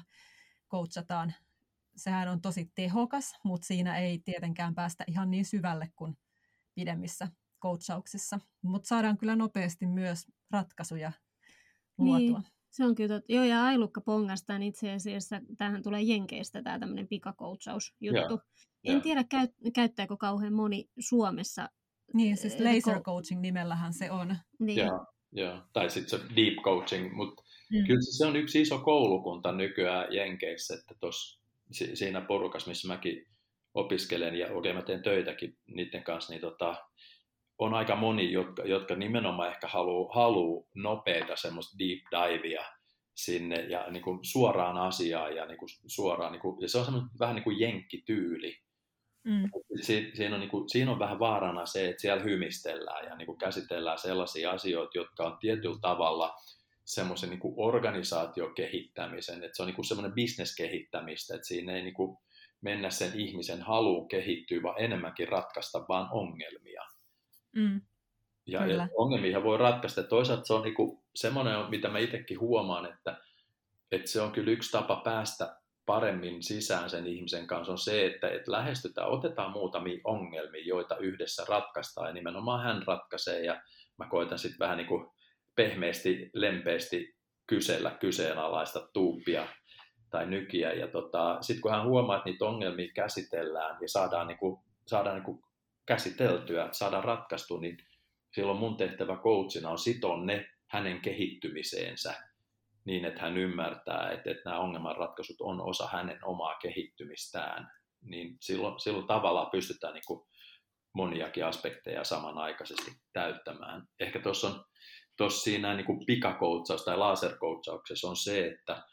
coachataan. 0.71 1.33
Sehän 1.95 2.27
on 2.27 2.41
tosi 2.41 2.71
tehokas, 2.75 3.35
mutta 3.43 3.67
siinä 3.67 3.97
ei 3.97 4.19
tietenkään 4.19 4.75
päästä 4.75 5.03
ihan 5.07 5.31
niin 5.31 5.45
syvälle 5.45 5.89
kuin 5.95 6.17
pidemmissä 6.75 7.27
coachauksissa. 7.61 8.39
Mutta 8.61 8.87
saadaan 8.87 9.17
kyllä 9.17 9.35
nopeasti 9.35 9.85
myös 9.85 10.25
ratkaisuja 10.51 11.11
luotua. 11.97 12.39
Niin. 12.39 12.57
Se 12.69 12.85
on 12.85 12.95
kyllä 12.95 13.15
totta. 13.15 13.33
Joo, 13.33 13.43
ja 13.43 13.63
Ailukka 13.63 14.01
pongastaan 14.01 14.63
itse 14.63 14.93
asiassa, 14.93 15.41
tähän 15.57 15.83
tulee 15.83 16.01
Jenkeistä 16.01 16.63
tämä 16.63 16.79
tämmöinen 16.79 17.07
pikakoutsausjuttu. 17.07 18.39
En 18.83 18.95
ja. 18.95 18.99
tiedä, 18.99 19.23
käy, 19.23 19.47
käyttääkö 19.75 20.17
kauhean 20.17 20.53
moni 20.53 20.89
Suomessa. 20.99 21.69
Niin, 22.13 22.37
siis 22.37 22.59
laser 22.59 23.01
coaching 23.01 23.41
nimellähän 23.41 23.93
se 23.93 24.11
on. 24.11 24.35
Niin. 24.59 24.77
Joo, 24.77 25.05
joo. 25.31 25.61
tai 25.73 25.89
sitten 25.89 26.19
se 26.19 26.25
deep 26.35 26.53
coaching, 26.63 27.15
mutta 27.15 27.43
mm. 27.71 27.87
kyllä 27.87 28.01
se 28.17 28.25
on 28.25 28.35
yksi 28.35 28.61
iso 28.61 28.79
koulukunta 28.79 29.51
nykyään 29.51 30.13
Jenkeissä, 30.13 30.73
että 30.73 30.95
tos, 30.99 31.41
siinä 31.71 32.21
porukassa, 32.21 32.69
missä 32.69 32.87
mäkin 32.87 33.27
opiskelen 33.73 34.35
ja 34.35 34.53
okei 34.53 34.73
mä 34.73 34.81
teen 34.81 35.03
töitäkin 35.03 35.57
niiden 35.67 36.03
kanssa, 36.03 36.33
niin 36.33 36.41
tota, 36.41 36.75
on 37.59 37.73
aika 37.73 37.95
moni, 37.95 38.31
jotka, 38.31 38.63
jotka 38.63 38.95
nimenomaan 38.95 39.49
ehkä 39.49 39.67
haluaa 39.67 40.13
haluu 40.13 40.69
nopeita 40.75 41.35
semmoista 41.35 41.79
deep 41.79 41.99
divea 42.11 42.65
sinne 43.15 43.55
ja 43.55 43.91
niin 43.91 44.03
kuin 44.03 44.19
suoraan 44.21 44.77
asiaan 44.77 45.35
ja 45.35 45.45
niin 45.45 45.57
kuin 45.57 45.69
suoraan, 45.87 46.31
niin 46.31 46.41
kuin, 46.41 46.61
ja 46.61 46.69
se 46.69 46.77
on 46.77 46.85
semmoinen 46.85 47.09
vähän 47.19 47.35
niin 47.35 47.43
kuin 47.43 47.59
jenkkityyli. 47.59 48.57
Mm. 49.23 49.49
Si, 49.81 50.11
siinä, 50.13 50.35
on 50.35 50.41
niin 50.41 50.49
kuin, 50.49 50.69
siinä 50.69 50.91
on 50.91 50.99
vähän 50.99 51.19
vaarana 51.19 51.65
se, 51.65 51.89
että 51.89 52.01
siellä 52.01 52.23
hymistellään 52.23 53.05
ja 53.05 53.15
niin 53.15 53.25
kuin 53.25 53.37
käsitellään 53.37 53.97
sellaisia 53.97 54.51
asioita, 54.51 54.97
jotka 54.97 55.23
on 55.23 55.37
tietyllä 55.39 55.79
tavalla 55.81 56.35
semmoisen 56.85 57.29
niin 57.29 57.39
organisaatiokehittämisen, 57.57 59.43
että 59.43 59.55
se 59.55 59.63
on 59.63 59.67
niin 59.67 59.75
kuin 59.75 59.85
semmoinen 59.85 60.13
bisneskehittämistä, 60.13 61.35
että 61.35 61.47
siinä 61.47 61.75
ei 61.75 61.81
niin 61.81 61.93
kuin 61.93 62.17
mennä 62.61 62.89
sen 62.89 63.19
ihmisen 63.19 63.61
haluun 63.61 64.07
kehittyä, 64.07 64.63
vaan 64.63 64.81
enemmänkin 64.81 65.27
ratkaista 65.27 65.85
vaan 65.89 66.07
ongelmia. 66.11 66.81
Mm. 67.55 67.81
Ja, 68.45 68.65
ja 68.67 68.87
ongelmia 68.97 69.43
voi 69.43 69.57
ratkaista. 69.57 70.03
Toisaalta 70.03 70.45
se 70.45 70.53
on 70.53 70.61
niinku 70.61 71.03
semmoinen, 71.15 71.69
mitä 71.69 71.89
mä 71.89 71.99
itsekin 71.99 72.39
huomaan, 72.39 72.85
että, 72.85 73.17
että 73.91 74.11
se 74.11 74.21
on 74.21 74.31
kyllä 74.31 74.51
yksi 74.51 74.71
tapa 74.71 74.95
päästä 74.95 75.57
paremmin 75.85 76.43
sisään 76.43 76.89
sen 76.89 77.07
ihmisen 77.07 77.47
kanssa 77.47 77.71
on 77.71 77.77
se, 77.77 78.05
että, 78.05 78.29
että 78.29 78.51
lähestytään, 78.51 79.09
otetaan 79.09 79.51
muutamia 79.51 80.01
ongelmia, 80.03 80.65
joita 80.65 80.97
yhdessä 80.97 81.45
ratkaistaan 81.49 82.07
ja 82.07 82.13
nimenomaan 82.13 82.63
hän 82.63 82.83
ratkaisee 82.87 83.45
ja 83.45 83.61
mä 83.97 84.07
koitan 84.09 84.39
sitten 84.39 84.59
vähän 84.59 84.77
niin 84.77 84.87
kuin 84.87 85.07
pehmeästi, 85.55 86.29
lempeästi 86.33 87.15
kysellä 87.47 87.91
kyseenalaista 87.91 88.89
tuuppia 88.93 89.47
tai 90.09 90.25
nykiä 90.25 90.73
ja 90.73 90.87
tota, 90.87 91.37
sitten 91.41 91.61
kun 91.61 91.71
hän 91.71 91.87
huomaa, 91.87 92.17
että 92.17 92.29
niitä 92.29 92.45
ongelmia 92.45 92.91
käsitellään 92.95 93.77
ja 93.81 93.89
saadaan, 93.89 94.27
niin 94.27 94.37
kuin, 94.37 94.59
saadaan 94.85 95.15
niin 95.15 95.25
kuin 95.25 95.43
käsiteltyä, 95.87 96.69
saada 96.71 97.01
ratkaistu, 97.01 97.57
niin 97.57 97.77
silloin 98.35 98.59
mun 98.59 98.77
tehtävä 98.77 99.15
coachina 99.15 99.69
on 99.69 99.79
sitoa 99.79 100.25
ne 100.25 100.47
hänen 100.67 101.01
kehittymiseensä 101.01 102.13
niin, 102.87 103.05
että 103.05 103.21
hän 103.21 103.37
ymmärtää, 103.37 104.11
että, 104.11 104.31
että 104.31 104.49
nämä 104.49 104.59
ongelmanratkaisut 104.59 105.41
on 105.41 105.61
osa 105.61 105.87
hänen 105.87 106.19
omaa 106.23 106.55
kehittymistään. 106.55 107.71
Niin 108.01 108.37
silloin, 108.41 108.79
silloin 108.79 109.07
tavallaan 109.07 109.51
pystytään 109.51 109.93
niin 109.93 110.03
kuin 110.07 110.27
moniakin 110.93 111.45
aspekteja 111.45 112.03
samanaikaisesti 112.03 112.91
täyttämään. 113.13 113.87
Ehkä 113.99 114.19
tuossa 114.19 114.47
on 114.47 114.65
tuossa 115.17 115.41
siinä 115.41 115.75
niin 115.75 115.85
kuin 115.85 116.05
pikakoutsaus 116.05 116.85
tai 116.85 116.97
laserkoutsauksessa 116.97 118.09
on 118.09 118.15
se, 118.15 118.47
että, 118.47 118.83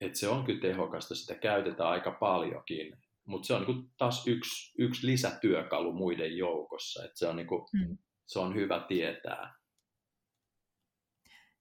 että 0.00 0.18
se 0.18 0.28
on 0.28 0.44
kyllä 0.44 0.60
tehokasta, 0.60 1.14
sitä 1.14 1.34
käytetään 1.34 1.90
aika 1.90 2.10
paljonkin, 2.10 2.98
mutta 3.26 3.46
se 3.46 3.54
on 3.54 3.66
niin 3.66 3.90
taas 3.96 4.26
yksi, 4.26 4.74
yksi 4.78 5.06
lisätyökalu 5.06 5.92
muiden 5.92 6.36
joukossa, 6.36 7.04
että 7.04 7.18
se 7.18 7.28
on, 7.28 7.36
niin 7.36 7.46
kuin, 7.46 7.62
mm. 7.72 7.98
se 8.26 8.38
on 8.38 8.54
hyvä 8.54 8.84
tietää. 8.88 9.54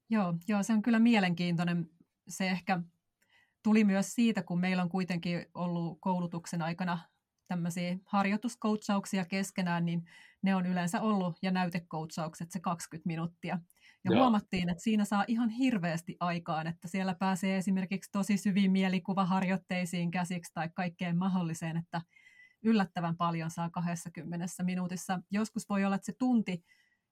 Joo, 0.10 0.34
joo, 0.48 0.64
se 0.64 0.74
on 0.74 0.82
kyllä 0.82 1.00
mielenkiintoinen. 1.00 1.90
Se 2.28 2.48
ehkä 2.48 2.80
tuli 3.64 3.84
myös 3.84 4.16
siitä, 4.16 4.44
kun 4.44 4.60
meillä 4.60 4.84
on 4.84 4.90
kuitenkin 4.90 5.46
ollut 5.54 5.98
koulutuksen 6.02 6.62
aikana 6.62 7.00
tämmöisiä 7.48 7.98
harjoituskoutsauksia 8.06 9.26
keskenään, 9.26 9.86
niin 9.86 10.06
ne 10.42 10.56
on 10.56 10.66
yleensä 10.66 11.02
ollut, 11.02 11.38
ja 11.42 11.52
näytekoutsaukset 11.52 12.52
se 12.52 12.60
20 12.60 13.08
minuuttia. 13.08 13.60
Ja 14.06 14.12
Joo. 14.12 14.22
huomattiin, 14.22 14.70
että 14.70 14.84
siinä 14.84 15.06
saa 15.06 15.26
ihan 15.28 15.50
hirveästi 15.50 16.16
aikaan, 16.20 16.68
että 16.68 16.88
siellä 16.88 17.16
pääsee 17.16 17.58
esimerkiksi 17.58 18.12
tosi 18.12 18.38
syviin 18.38 18.72
mielikuvaharjoitteisiin 18.72 20.12
käsiksi 20.12 20.54
tai 20.54 20.70
kaikkeen 20.74 21.18
mahdolliseen, 21.18 21.78
että 21.78 22.02
yllättävän 22.64 23.18
paljon 23.18 23.52
saa 23.52 23.70
20 23.70 24.48
minuutissa. 24.64 25.20
Joskus 25.32 25.70
voi 25.70 25.86
olla, 25.86 25.96
että 25.96 26.06
se 26.06 26.14
tunti 26.20 26.64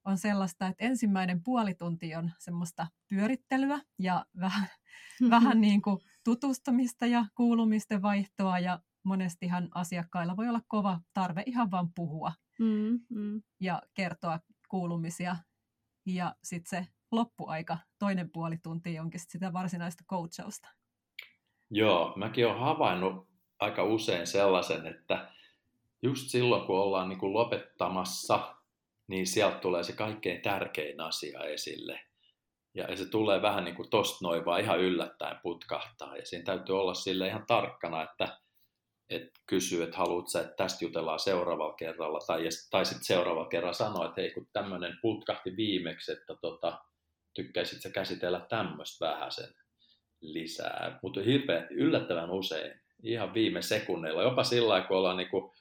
on 0.05 0.17
sellaista, 0.17 0.67
että 0.67 0.85
ensimmäinen 0.85 1.43
puoli 1.43 1.73
tunti 1.73 2.15
on 2.15 2.31
semmoista 2.39 2.87
pyörittelyä 3.07 3.79
ja 3.99 4.25
vähän, 4.39 4.69
mm-hmm. 4.69 5.29
vähän 5.35 5.61
niin 5.61 5.81
kuin 5.81 5.97
tutustumista 6.23 7.05
ja 7.05 7.25
kuulumisten 7.35 8.01
vaihtoa 8.01 8.59
ja 8.59 8.79
monestihan 9.03 9.69
asiakkailla 9.75 10.37
voi 10.37 10.49
olla 10.49 10.61
kova 10.67 10.99
tarve 11.13 11.43
ihan 11.45 11.71
vaan 11.71 11.93
puhua 11.95 12.33
mm-hmm. 12.59 13.41
ja 13.59 13.81
kertoa 13.93 14.39
kuulumisia 14.69 15.35
ja 16.05 16.35
sitten 16.43 16.69
se 16.69 16.87
loppuaika, 17.11 17.77
toinen 17.99 18.29
puoli 18.29 18.57
tuntia 18.57 19.01
onkin 19.01 19.19
sit 19.19 19.29
sitä 19.29 19.53
varsinaista 19.53 20.03
coachausta. 20.09 20.69
Joo, 21.69 22.13
mäkin 22.15 22.47
olen 22.47 22.59
havainnut 22.59 23.27
aika 23.59 23.83
usein 23.83 24.27
sellaisen, 24.27 24.87
että 24.87 25.31
just 26.01 26.29
silloin 26.29 26.67
kun 26.67 26.79
ollaan 26.79 27.09
niin 27.09 27.19
kuin 27.19 27.33
lopettamassa, 27.33 28.55
niin 29.07 29.27
sieltä 29.27 29.57
tulee 29.57 29.83
se 29.83 29.93
kaikkein 29.93 30.41
tärkein 30.41 31.01
asia 31.01 31.43
esille. 31.43 31.99
Ja 32.73 32.97
se 32.97 33.05
tulee 33.05 33.41
vähän 33.41 33.63
niin 33.63 33.75
kuin 33.75 33.89
tosta 33.89 34.17
noin 34.21 34.45
vaan 34.45 34.61
ihan 34.61 34.79
yllättäen 34.79 35.39
putkahtaa. 35.43 36.17
Ja 36.17 36.25
siinä 36.25 36.45
täytyy 36.45 36.79
olla 36.79 36.93
sille 36.93 37.27
ihan 37.27 37.45
tarkkana, 37.47 38.03
että, 38.03 38.39
että 39.09 39.39
kysyy, 39.47 39.83
että 39.83 39.97
haluat 39.97 40.27
sä, 40.27 40.41
että 40.41 40.55
tästä 40.55 40.85
jutellaan 40.85 41.19
seuraavalla 41.19 41.73
kerralla. 41.73 42.19
Tai, 42.27 42.49
tai 42.71 42.85
sitten 42.85 43.05
seuraavalla 43.05 43.49
kerralla 43.49 43.73
sanoa, 43.73 44.05
että 44.05 44.21
hei 44.21 44.31
kun 44.31 44.47
tämmöinen 44.53 44.97
putkahti 45.01 45.55
viimeksi, 45.57 46.11
että 46.11 46.35
tota, 46.41 46.79
tykkäisit 47.33 47.81
sä 47.81 47.89
käsitellä 47.89 48.45
tämmöistä 48.49 49.05
vähän 49.05 49.31
sen 49.31 49.53
lisää. 50.21 50.99
Mutta 51.03 51.21
hirveän 51.21 51.67
yllättävän 51.71 52.31
usein, 52.31 52.81
ihan 53.03 53.33
viime 53.33 53.61
sekunneilla, 53.61 54.23
jopa 54.23 54.43
sillä 54.43 54.69
lailla, 54.69 54.87
kun 54.87 54.97
ollaan 54.97 55.17
niin 55.17 55.29
kuin 55.29 55.51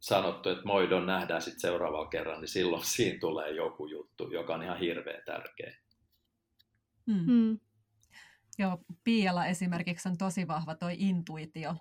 sanottu, 0.00 0.48
että 0.48 0.64
moidon 0.64 1.06
nähdään 1.06 1.42
sitten 1.42 1.60
seuraavalla 1.60 2.08
kerralla, 2.08 2.40
niin 2.40 2.48
silloin 2.48 2.84
siinä 2.94 3.18
tulee 3.20 3.50
joku 3.50 3.86
juttu, 3.86 4.32
joka 4.32 4.54
on 4.54 4.62
ihan 4.62 4.78
hirveän 4.78 5.22
tärkeä. 5.26 5.76
Hmm. 7.06 7.58
Joo, 8.58 8.78
Pialla 9.04 9.46
esimerkiksi 9.46 10.08
on 10.08 10.18
tosi 10.18 10.48
vahva 10.48 10.74
toi 10.74 10.94
intuitio. 10.98 11.74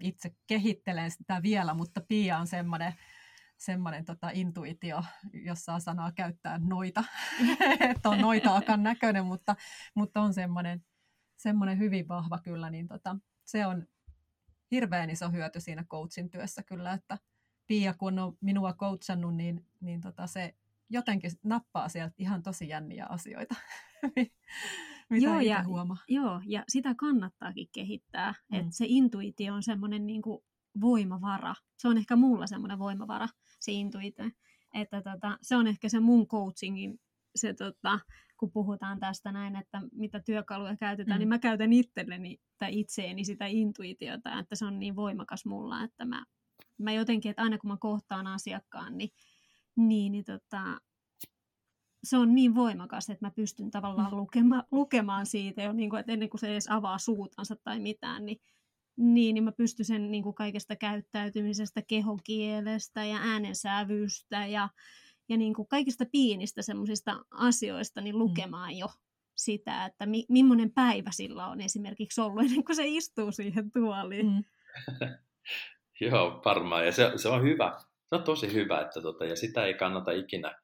Itse 0.00 0.34
kehittelen 0.46 1.10
sitä 1.10 1.42
vielä, 1.42 1.74
mutta 1.74 2.00
Pia 2.00 2.38
on 2.38 2.46
semmoinen, 2.46 2.92
semmoinen 3.56 4.04
tota 4.04 4.30
intuitio, 4.32 5.04
jossa 5.32 5.78
sanaa 5.78 6.12
käyttää 6.12 6.58
noita. 6.58 7.04
että 7.90 8.08
on 8.08 8.18
noita 8.18 8.56
akan 8.56 8.82
näköinen, 8.82 9.26
mutta, 9.26 9.56
mutta 9.94 10.20
on 10.20 10.34
semmoinen, 10.34 10.84
semmoinen 11.36 11.78
hyvin 11.78 12.08
vahva 12.08 12.38
kyllä, 12.38 12.70
niin 12.70 12.88
tota, 12.88 13.16
se 13.44 13.66
on 13.66 13.86
hirveän 14.70 15.10
iso 15.10 15.30
hyöty 15.30 15.60
siinä 15.60 15.84
coachin 15.84 16.30
työssä 16.30 16.62
kyllä, 16.62 16.92
että 16.92 17.18
Pia 17.66 17.94
kun 17.94 18.18
on 18.18 18.38
minua 18.40 18.72
coachannut, 18.72 19.36
niin, 19.36 19.66
niin 19.80 20.00
tota 20.00 20.26
se 20.26 20.54
jotenkin 20.90 21.30
nappaa 21.42 21.88
sieltä 21.88 22.14
ihan 22.18 22.42
tosi 22.42 22.68
jänniä 22.68 23.06
asioita, 23.08 23.54
mitä 25.10 25.26
joo, 25.26 25.40
ja, 25.40 25.64
huomaa. 25.64 25.96
Joo, 26.08 26.40
ja 26.46 26.64
sitä 26.68 26.94
kannattaakin 26.94 27.68
kehittää, 27.72 28.34
mm. 28.50 28.58
että 28.58 28.70
se 28.70 28.84
intuitio 28.88 29.54
on 29.54 29.62
semmoinen 29.62 30.06
niin 30.06 30.22
voimavara. 30.80 31.54
Se 31.78 31.88
on 31.88 31.98
ehkä 31.98 32.16
mulla 32.16 32.46
semmoinen 32.46 32.78
voimavara, 32.78 33.28
se 33.60 33.72
intuitio. 33.72 34.30
Että 34.74 35.02
tota, 35.02 35.38
se 35.42 35.56
on 35.56 35.66
ehkä 35.66 35.88
se 35.88 36.00
mun 36.00 36.26
coachingin, 36.26 37.00
se 37.36 37.54
tota, 37.54 38.00
kun 38.36 38.52
puhutaan 38.52 39.00
tästä 39.00 39.32
näin, 39.32 39.56
että 39.56 39.82
mitä 39.92 40.20
työkaluja 40.20 40.76
käytetään, 40.76 41.16
mm. 41.16 41.20
niin 41.20 41.28
mä 41.28 41.38
käytän 41.38 41.72
itselleni 41.72 42.38
tai 42.58 42.80
itseeni 42.80 43.24
sitä 43.24 43.46
intuitiota, 43.46 44.38
että 44.38 44.56
se 44.56 44.64
on 44.64 44.78
niin 44.78 44.96
voimakas 44.96 45.46
mulla, 45.46 45.84
että 45.84 46.04
mä, 46.04 46.24
mä 46.78 46.92
jotenkin, 46.92 47.30
että 47.30 47.42
aina 47.42 47.58
kun 47.58 47.70
mä 47.70 47.76
kohtaan 47.80 48.26
asiakkaan, 48.26 48.98
niin, 48.98 49.10
niin, 49.76 50.12
niin 50.12 50.24
tota, 50.24 50.80
se 52.04 52.16
on 52.16 52.34
niin 52.34 52.54
voimakas, 52.54 53.10
että 53.10 53.26
mä 53.26 53.30
pystyn 53.30 53.70
tavallaan 53.70 54.12
mm. 54.12 54.16
lukema, 54.16 54.64
lukemaan 54.70 55.26
siitä 55.26 55.62
jo, 55.62 55.72
niin 55.72 55.90
kuin, 55.90 56.00
että 56.00 56.12
ennen 56.12 56.30
kuin 56.30 56.40
se 56.40 56.52
edes 56.52 56.70
avaa 56.70 56.98
suutansa 56.98 57.56
tai 57.64 57.80
mitään, 57.80 58.26
niin, 58.26 58.40
niin, 58.96 59.34
niin 59.34 59.44
mä 59.44 59.52
pystyn 59.52 59.86
sen 59.86 60.10
niin 60.10 60.22
kuin 60.22 60.34
kaikesta 60.34 60.76
käyttäytymisestä, 60.76 61.82
kehokielestä 61.82 63.04
ja 63.04 63.16
äänensävystä 63.16 64.46
ja, 64.46 64.68
ja 65.28 65.36
niin 65.36 65.54
kuin 65.54 65.68
kaikista 65.68 66.04
pienistä 66.12 66.62
semmoisista 66.62 67.24
asioista 67.30 68.00
niin 68.00 68.14
mm. 68.14 68.18
lukemaan 68.18 68.78
jo 68.78 68.88
sitä, 69.36 69.84
että 69.84 70.06
mi, 70.06 70.24
millainen 70.28 70.72
päivä 70.72 71.10
sillä 71.10 71.46
on 71.46 71.60
esimerkiksi 71.60 72.20
ollut 72.20 72.44
ennen 72.44 72.64
kuin 72.64 72.76
se 72.76 72.86
istuu 72.86 73.32
siihen 73.32 73.70
tuoliin. 73.70 74.26
Mm. 74.26 74.44
Joo, 76.00 76.42
varmaan. 76.44 76.86
Ja 76.86 76.92
se, 76.92 77.12
se 77.16 77.28
on 77.28 77.42
hyvä. 77.42 77.76
Se 78.08 78.14
on 78.14 78.22
tosi 78.22 78.52
hyvä, 78.52 78.80
että 78.80 79.00
tota, 79.02 79.24
ja 79.24 79.36
sitä 79.36 79.64
ei 79.64 79.74
kannata 79.74 80.10
ikinä, 80.12 80.58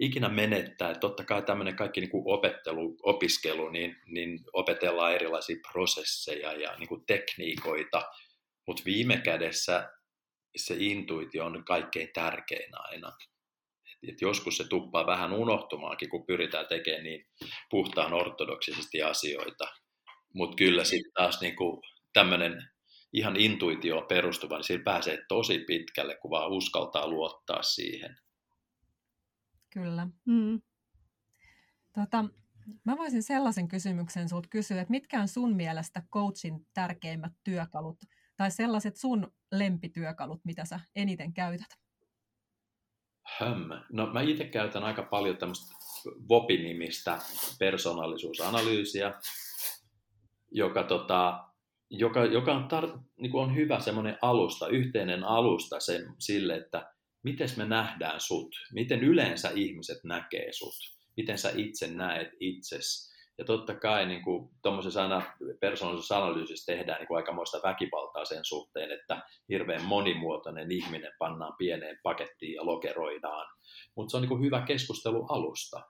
ikinä 0.00 0.28
menettää. 0.28 0.90
Että 0.90 1.00
totta 1.00 1.24
kai 1.24 1.42
tämmöinen 1.42 1.76
kaikki 1.76 2.00
niin 2.00 2.10
kuin 2.10 2.22
opettelu, 2.26 2.96
opiskelu, 3.02 3.68
niin, 3.68 3.96
niin 4.06 4.38
opetellaan 4.52 5.14
erilaisia 5.14 5.56
prosesseja 5.72 6.52
ja 6.52 6.76
niin 6.78 6.88
kuin 6.88 7.06
tekniikoita, 7.06 8.02
mutta 8.66 8.82
viime 8.84 9.16
kädessä 9.16 9.90
se 10.56 10.74
intuitio 10.78 11.44
on 11.44 11.64
kaikkein 11.64 12.10
tärkein 12.14 12.70
aina 12.72 13.12
et 14.08 14.20
joskus 14.20 14.56
se 14.56 14.68
tuppaa 14.68 15.06
vähän 15.06 15.32
unohtumaankin, 15.32 16.08
kun 16.08 16.26
pyritään 16.26 16.66
tekemään 16.66 17.04
niin 17.04 17.26
puhtaan 17.70 18.12
ortodoksisesti 18.12 19.02
asioita. 19.02 19.68
Mutta 20.34 20.56
kyllä 20.56 20.84
sitten 20.84 21.12
taas 21.14 21.40
niinku 21.40 21.82
tämmöinen 22.12 22.70
ihan 23.12 23.36
intuitio 23.36 24.02
perustuva, 24.02 24.56
niin 24.56 24.64
sillä 24.64 24.84
pääsee 24.84 25.18
tosi 25.28 25.58
pitkälle, 25.58 26.16
kun 26.16 26.30
vaan 26.30 26.50
uskaltaa 26.50 27.08
luottaa 27.08 27.62
siihen. 27.62 28.16
Kyllä. 29.70 30.08
Mm. 30.24 30.60
Tota, 31.94 32.24
mä 32.84 32.96
voisin 32.96 33.22
sellaisen 33.22 33.68
kysymyksen 33.68 34.28
sinulta 34.28 34.48
kysyä, 34.48 34.80
että 34.80 34.90
mitkä 34.90 35.20
on 35.20 35.28
sun 35.28 35.56
mielestä 35.56 36.02
coachin 36.12 36.66
tärkeimmät 36.74 37.32
työkalut 37.44 37.98
tai 38.36 38.50
sellaiset 38.50 38.96
sun 38.96 39.32
lempityökalut, 39.52 40.40
mitä 40.44 40.64
sä 40.64 40.80
eniten 40.96 41.32
käytät? 41.32 41.68
Höm. 43.38 43.68
No 43.92 44.06
mä 44.06 44.20
itse 44.20 44.44
käytän 44.44 44.84
aika 44.84 45.02
paljon 45.02 45.36
tämmöistä 45.36 45.74
VOPI-nimistä 46.28 47.18
persoonallisuusanalyysiä, 47.58 49.14
joka, 50.50 50.82
tota, 50.82 51.44
joka, 51.90 52.24
joka 52.24 52.52
on, 52.52 52.68
tar- 52.70 53.00
niin 53.16 53.36
on 53.36 53.54
hyvä 53.54 53.80
semmoinen 53.80 54.18
alusta, 54.22 54.68
yhteinen 54.68 55.24
alusta 55.24 55.80
sen, 55.80 56.14
sille, 56.18 56.56
että 56.56 56.92
miten 57.22 57.48
me 57.56 57.66
nähdään 57.66 58.20
sut, 58.20 58.54
miten 58.72 59.00
yleensä 59.00 59.50
ihmiset 59.54 60.04
näkee 60.04 60.52
sut, 60.52 60.74
miten 61.16 61.38
sä 61.38 61.52
itse 61.56 61.86
näet 61.86 62.28
itsesi 62.40 63.10
ja 63.40 63.44
totta 63.44 63.74
kai 63.74 64.06
niin 64.06 64.22
tuommoisessa 64.62 65.02
aina 65.02 65.22
persoonallisessa 65.60 66.18
analyysissä 66.18 66.72
tehdään 66.72 66.98
niin 66.98 67.08
kuin 67.08 67.16
aikamoista 67.16 67.60
väkivaltaa 67.62 68.24
sen 68.24 68.44
suhteen, 68.44 68.90
että 68.90 69.22
hirveän 69.48 69.84
monimuotoinen 69.84 70.72
ihminen 70.72 71.12
pannaan 71.18 71.54
pieneen 71.58 71.98
pakettiin 72.02 72.54
ja 72.54 72.66
lokeroidaan. 72.66 73.46
Mutta 73.94 74.10
se 74.10 74.16
on 74.16 74.22
niin 74.22 74.28
kuin 74.28 74.42
hyvä 74.42 74.62
keskustelu 74.66 75.26
alusta, 75.28 75.82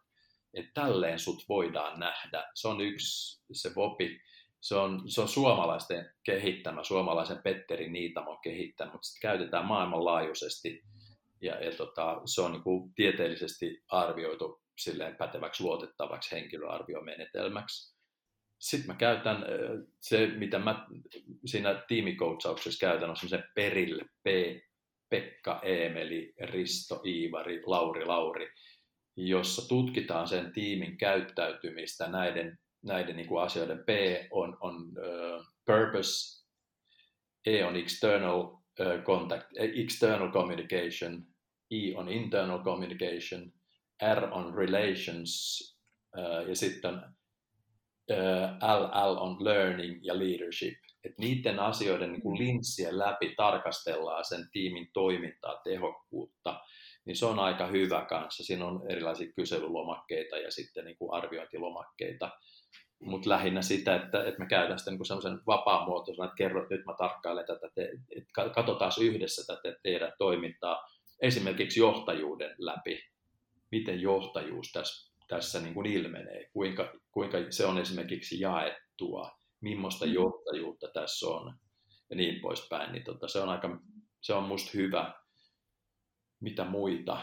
että 0.54 0.70
tälleen 0.74 1.18
sut 1.18 1.44
voidaan 1.48 2.00
nähdä. 2.00 2.44
Se 2.54 2.68
on 2.68 2.80
yksi 2.80 3.42
se 3.52 3.70
VOPI, 3.76 4.20
se 4.60 4.74
on, 4.74 5.02
se 5.06 5.20
on 5.20 5.28
suomalaisten 5.28 6.10
kehittämä, 6.22 6.84
suomalaisen 6.84 7.42
Petteri 7.42 7.88
Niitamon 7.88 8.38
kehittämä, 8.42 8.92
mutta 8.92 9.08
sitä 9.08 9.20
käytetään 9.22 9.66
maailmanlaajuisesti 9.66 10.82
ja, 11.42 11.64
ja 11.64 11.76
tota, 11.76 12.20
se 12.24 12.40
on 12.40 12.52
niin 12.52 12.62
kuin 12.62 12.94
tieteellisesti 12.94 13.82
arvioitu 13.88 14.62
silleen 14.78 15.16
päteväksi, 15.16 15.62
luotettavaksi 15.62 16.36
henkilöarviomenetelmäksi. 16.36 18.00
Sitten 18.58 18.86
mä 18.86 18.94
käytän 18.94 19.44
se, 20.00 20.26
mitä 20.26 20.58
mä 20.58 20.86
siinä 21.46 21.84
tiimikoutsauksessa 21.88 22.86
käytän, 22.86 23.10
on 23.10 23.16
semmoisen 23.16 23.44
perille 23.54 24.04
P, 24.04 24.26
Pekka, 25.10 25.60
Eemeli, 25.64 26.32
Risto, 26.40 27.02
Iivari, 27.06 27.62
Lauri, 27.66 28.04
Lauri, 28.04 28.48
jossa 29.16 29.68
tutkitaan 29.68 30.28
sen 30.28 30.52
tiimin 30.52 30.98
käyttäytymistä 30.98 32.08
näiden, 32.08 32.58
näiden 32.84 33.16
niin 33.16 33.28
kuin 33.28 33.42
asioiden. 33.42 33.78
P 33.78 33.88
on, 34.30 34.56
on 34.60 34.74
uh, 34.74 35.44
purpose, 35.66 36.44
E 37.46 37.64
on 37.64 37.76
external 37.76 38.40
uh, 38.40 39.02
contact, 39.04 39.46
external 39.56 40.32
communication, 40.32 41.26
E 41.70 41.96
on 41.96 42.08
internal 42.08 42.64
communication, 42.64 43.52
R 44.14 44.24
on 44.32 44.54
relations 44.54 45.60
ja 46.48 46.56
sitten 46.56 46.94
LL 48.62 49.16
on 49.18 49.44
learning 49.44 50.00
ja 50.02 50.18
leadership. 50.18 50.78
Et 51.04 51.18
niiden 51.18 51.58
asioiden 51.58 52.12
niin 52.12 52.38
linssien 52.38 52.98
läpi 52.98 53.34
tarkastellaan 53.36 54.24
sen 54.24 54.48
tiimin 54.52 54.90
toimintaa, 54.92 55.60
tehokkuutta, 55.64 56.60
niin 57.04 57.16
se 57.16 57.26
on 57.26 57.38
aika 57.38 57.66
hyvä 57.66 58.06
kanssa. 58.08 58.44
Siinä 58.44 58.66
on 58.66 58.90
erilaisia 58.90 59.32
kyselylomakkeita 59.36 60.38
ja 60.38 60.50
sitten 60.50 60.84
niin 60.84 60.96
kuin 60.96 61.12
arviointilomakkeita, 61.12 62.30
mutta 63.02 63.28
lähinnä 63.28 63.62
sitä, 63.62 63.96
että, 63.96 64.24
että 64.24 64.38
me 64.38 64.46
käydään 64.46 64.78
sitten 64.78 64.94
niin 64.94 65.06
semmoisen 65.06 65.40
vapaamuotoisena, 65.46 66.24
että 66.24 66.36
kerro, 66.36 66.62
että 66.62 66.74
nyt 66.74 66.86
mä 66.86 66.94
tarkkailen 66.98 67.46
tätä, 67.46 67.66
että 68.16 68.50
katsotaan 68.54 68.92
yhdessä 69.00 69.54
tätä 69.54 69.76
teidän 69.82 70.12
toimintaa, 70.18 70.89
esimerkiksi 71.22 71.80
johtajuuden 71.80 72.54
läpi, 72.58 73.02
miten 73.70 74.00
johtajuus 74.00 74.72
tässä, 74.72 75.14
tässä 75.28 75.60
niin 75.60 75.74
kuin 75.74 75.86
ilmenee, 75.86 76.50
kuinka, 76.52 76.92
kuinka 77.10 77.38
se 77.50 77.66
on 77.66 77.78
esimerkiksi 77.78 78.40
jaettua, 78.40 79.30
millaista 79.60 80.06
mm. 80.06 80.12
johtajuutta 80.12 80.88
tässä 80.94 81.26
on 81.26 81.54
ja 82.10 82.16
niin 82.16 82.40
poispäin. 82.40 82.92
Niin 82.92 83.04
tota, 83.04 83.28
se 83.28 83.40
on 83.40 83.48
aika, 83.48 83.80
se 84.20 84.34
on 84.34 84.44
musta 84.44 84.70
hyvä. 84.74 85.14
Mitä 86.40 86.64
muita? 86.64 87.20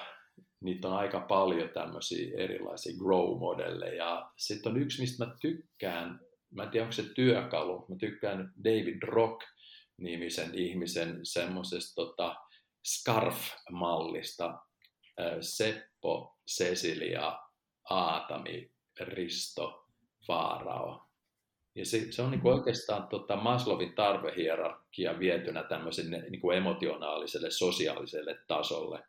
Niitä 0.62 0.88
on 0.88 0.98
aika 0.98 1.20
paljon 1.20 1.70
tämmöisiä 1.70 2.38
erilaisia 2.38 2.98
grow-modelleja. 2.98 4.32
Sitten 4.38 4.72
on 4.72 4.82
yksi, 4.82 5.02
mistä 5.02 5.26
mä 5.26 5.36
tykkään, 5.42 6.20
mä 6.52 6.64
en 6.64 6.70
tiedä 6.70 6.84
onko 6.84 6.92
se 6.92 7.04
työkalu, 7.16 7.86
mä 7.90 7.96
tykkään 8.00 8.54
David 8.64 9.04
Rock 9.04 9.42
nimisen 9.98 10.56
ihmisen 10.56 11.20
semmoisesta 11.24 11.96
tota, 11.96 12.36
Scarf-mallista. 12.88 14.60
Seppo, 15.42 16.38
Cecilia, 16.48 17.40
Aatami 17.90 18.72
Risto 19.00 19.86
Faarao. 20.28 21.04
Ja 21.76 21.86
se, 21.86 22.12
se 22.12 22.22
on 22.22 22.32
niin 22.32 22.42
kuin 22.42 22.54
oikeastaan 22.54 23.08
tota 23.08 23.36
Maslowin 23.36 23.96
tarvehierarkia 23.96 25.20
vietynä 25.20 25.64
tämmöiselle 25.64 26.26
niin 26.30 26.42
kuin 26.42 26.58
emotionaaliselle, 26.58 27.52
sosiaaliselle 27.52 28.40
tasolle. 28.48 29.04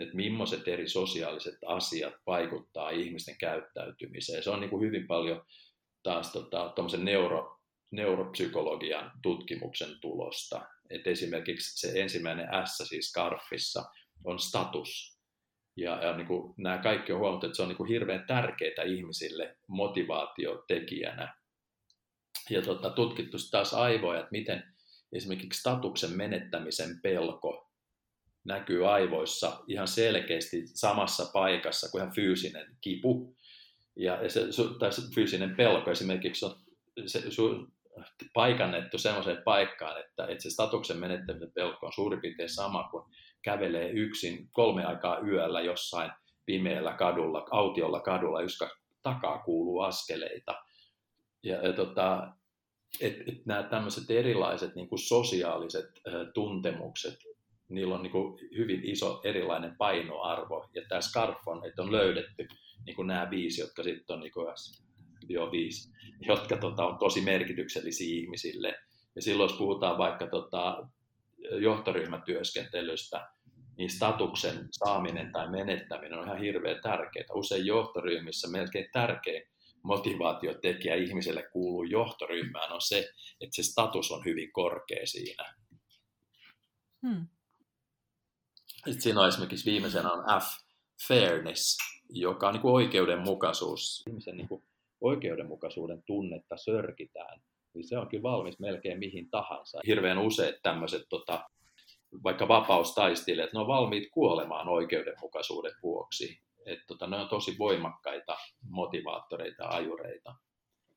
Että 0.00 0.16
millaiset 0.16 0.68
eri 0.68 0.88
sosiaaliset 0.88 1.58
asiat 1.66 2.14
vaikuttaa 2.26 2.90
ihmisten 2.90 3.38
käyttäytymiseen. 3.38 4.42
Se 4.42 4.50
on 4.50 4.60
niin 4.60 4.70
kuin 4.70 4.86
hyvin 4.86 5.06
paljon 5.06 5.44
taas 6.02 6.32
tota, 6.32 6.74
neuro, 6.96 7.58
neuropsykologian 7.90 9.12
tutkimuksen 9.22 10.00
tulosta. 10.00 10.66
Et 10.90 11.06
esimerkiksi 11.06 11.88
se 11.88 12.00
ensimmäinen 12.00 12.48
S 12.64 12.88
siis 12.88 13.10
Scarfissa 13.10 13.84
on 14.24 14.38
status. 14.38 15.20
Ja, 15.76 16.04
ja 16.04 16.16
niin 16.16 16.26
kuin 16.26 16.54
nämä 16.58 16.78
kaikki 16.78 17.12
on 17.12 17.18
huomattu, 17.18 17.46
että 17.46 17.56
se 17.56 17.62
on 17.62 17.68
niin 17.68 17.76
kuin 17.76 17.88
hirveän 17.88 18.24
tärkeää 18.26 18.84
ihmisille 18.86 19.56
motivaatiotekijänä. 19.68 21.34
Ja 22.50 22.62
tota, 22.62 22.90
tutkittu 22.90 23.36
taas 23.50 23.74
aivoja, 23.74 24.20
että 24.20 24.30
miten 24.30 24.62
esimerkiksi 25.12 25.60
statuksen 25.60 26.16
menettämisen 26.16 27.00
pelko 27.02 27.70
näkyy 28.44 28.90
aivoissa 28.90 29.64
ihan 29.68 29.88
selkeästi 29.88 30.62
samassa 30.66 31.30
paikassa 31.32 31.90
kuin 31.90 32.02
ihan 32.02 32.14
fyysinen 32.14 32.76
kipu. 32.80 33.36
Ja, 33.96 34.18
se, 34.28 34.40
tai 34.78 34.92
se 34.92 35.02
fyysinen 35.14 35.56
pelko 35.56 35.90
esimerkiksi 35.90 36.44
on 36.44 36.56
se, 37.06 37.30
paikannettu 38.34 38.98
sellaiseen 38.98 39.42
paikkaan, 39.44 40.00
että, 40.00 40.26
että 40.26 40.42
se 40.42 40.50
statuksen 40.50 40.98
menettämisen 40.98 41.52
pelko 41.52 41.86
on 41.86 41.92
suurin 41.92 42.20
piirtein 42.20 42.48
sama 42.48 42.88
kuin 42.90 43.04
kävelee 43.42 43.90
yksin 43.90 44.48
kolme 44.52 44.84
aikaa 44.84 45.20
yöllä 45.20 45.60
jossain 45.60 46.12
pimeällä 46.46 46.92
kadulla, 46.92 47.46
autiolla 47.50 48.00
kadulla, 48.00 48.42
joska 48.42 48.70
takaa 49.02 49.38
kuuluu 49.38 49.80
askeleita. 49.80 50.54
Ja, 51.42 51.66
ja 51.66 51.72
tota, 51.72 52.32
et, 53.00 53.28
et 53.28 53.46
nämä 53.46 53.62
tämmöiset 53.62 54.10
erilaiset 54.10 54.74
niin 54.74 54.88
kuin 54.88 54.98
sosiaaliset 54.98 55.86
ä, 55.86 56.10
tuntemukset, 56.34 57.18
niillä 57.68 57.94
on 57.94 58.02
niin 58.02 58.12
kuin 58.12 58.38
hyvin 58.56 58.80
iso 58.84 59.20
erilainen 59.24 59.76
painoarvo. 59.76 60.68
Ja 60.74 60.82
tämä 60.88 61.00
Scarf 61.00 61.48
on, 61.48 61.66
että 61.66 61.82
on 61.82 61.92
löydetty 61.92 62.48
niin 62.86 62.96
kuin 62.96 63.06
nämä 63.06 63.30
viisi, 63.30 63.60
jotka 63.60 63.82
sitten 63.82 64.14
on 64.14 64.20
niin 64.20 64.32
kuin, 64.32 64.46
jo 65.32 65.52
viisi, 65.52 65.92
jotka 66.20 66.56
tota, 66.56 66.86
on 66.86 66.98
tosi 66.98 67.20
merkityksellisiä 67.20 68.14
ihmisille. 68.20 68.78
Ja 69.16 69.22
silloin 69.22 69.50
jos 69.50 69.58
puhutaan 69.58 69.98
vaikka 69.98 70.26
tota, 70.26 70.88
johtoryhmätyöskentelystä, 71.60 73.28
niin 73.76 73.90
statuksen 73.90 74.68
saaminen 74.70 75.32
tai 75.32 75.50
menettäminen 75.50 76.18
on 76.18 76.24
ihan 76.24 76.40
hirveän 76.40 76.82
tärkeää. 76.82 77.26
Usein 77.34 77.66
johtoryhmissä 77.66 78.48
melkein 78.48 78.88
tärkein 78.92 79.42
motivaatiotekijä 79.82 80.94
ihmiselle 80.94 81.42
kuuluu 81.52 81.84
johtoryhmään 81.84 82.72
on 82.72 82.80
se, 82.80 82.98
että 83.40 83.56
se 83.56 83.62
status 83.62 84.10
on 84.10 84.24
hyvin 84.24 84.52
korkea 84.52 85.06
siinä. 85.06 85.54
Hmm. 87.06 87.26
Sitten 88.74 89.02
siinä 89.02 89.20
on 89.20 89.28
esimerkiksi 89.28 89.70
viimeisenä 89.70 90.12
on 90.12 90.24
F, 90.42 90.46
fairness, 91.08 91.78
joka 92.08 92.48
on 92.48 92.54
niin 92.54 92.62
kuin 92.62 92.74
oikeudenmukaisuus. 92.74 94.02
Ihmisen 94.08 94.36
niin 94.36 94.48
kuin 94.48 94.62
oikeudenmukaisuuden 95.00 96.02
tunnetta 96.06 96.56
sörkitään, 96.56 97.40
niin 97.74 97.88
se 97.88 97.98
on 97.98 98.08
kyllä 98.08 98.22
valmis 98.22 98.58
melkein 98.58 98.98
mihin 98.98 99.30
tahansa. 99.30 99.80
Hirveän 99.86 100.18
useat 100.18 100.54
tämmöiset 100.62 101.02
tota, 101.08 101.50
vaikka 102.24 102.48
vapaustaistelijat, 102.48 103.52
ne 103.52 103.60
on 103.60 103.66
valmiit 103.66 104.08
kuolemaan 104.12 104.68
oikeudenmukaisuuden 104.68 105.72
vuoksi. 105.82 106.40
Että 106.66 106.84
tota, 106.86 107.06
ne 107.06 107.16
on 107.16 107.28
tosi 107.28 107.58
voimakkaita 107.58 108.36
motivaattoreita 108.62 109.68
ajureita. 109.68 110.34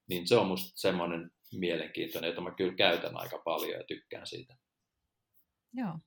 Niin 0.10 0.28
se 0.28 0.36
on 0.36 0.48
musta 0.48 0.72
semmoinen 0.76 1.32
mielenkiintoinen, 1.60 2.28
jota 2.28 2.42
mä 2.42 2.56
kyllä 2.56 2.74
käytän 2.74 3.18
aika 3.18 3.42
paljon 3.46 3.72
ja 3.72 3.84
tykkään 3.84 4.28
siitä. 4.28 4.56
Joo. 5.74 6.00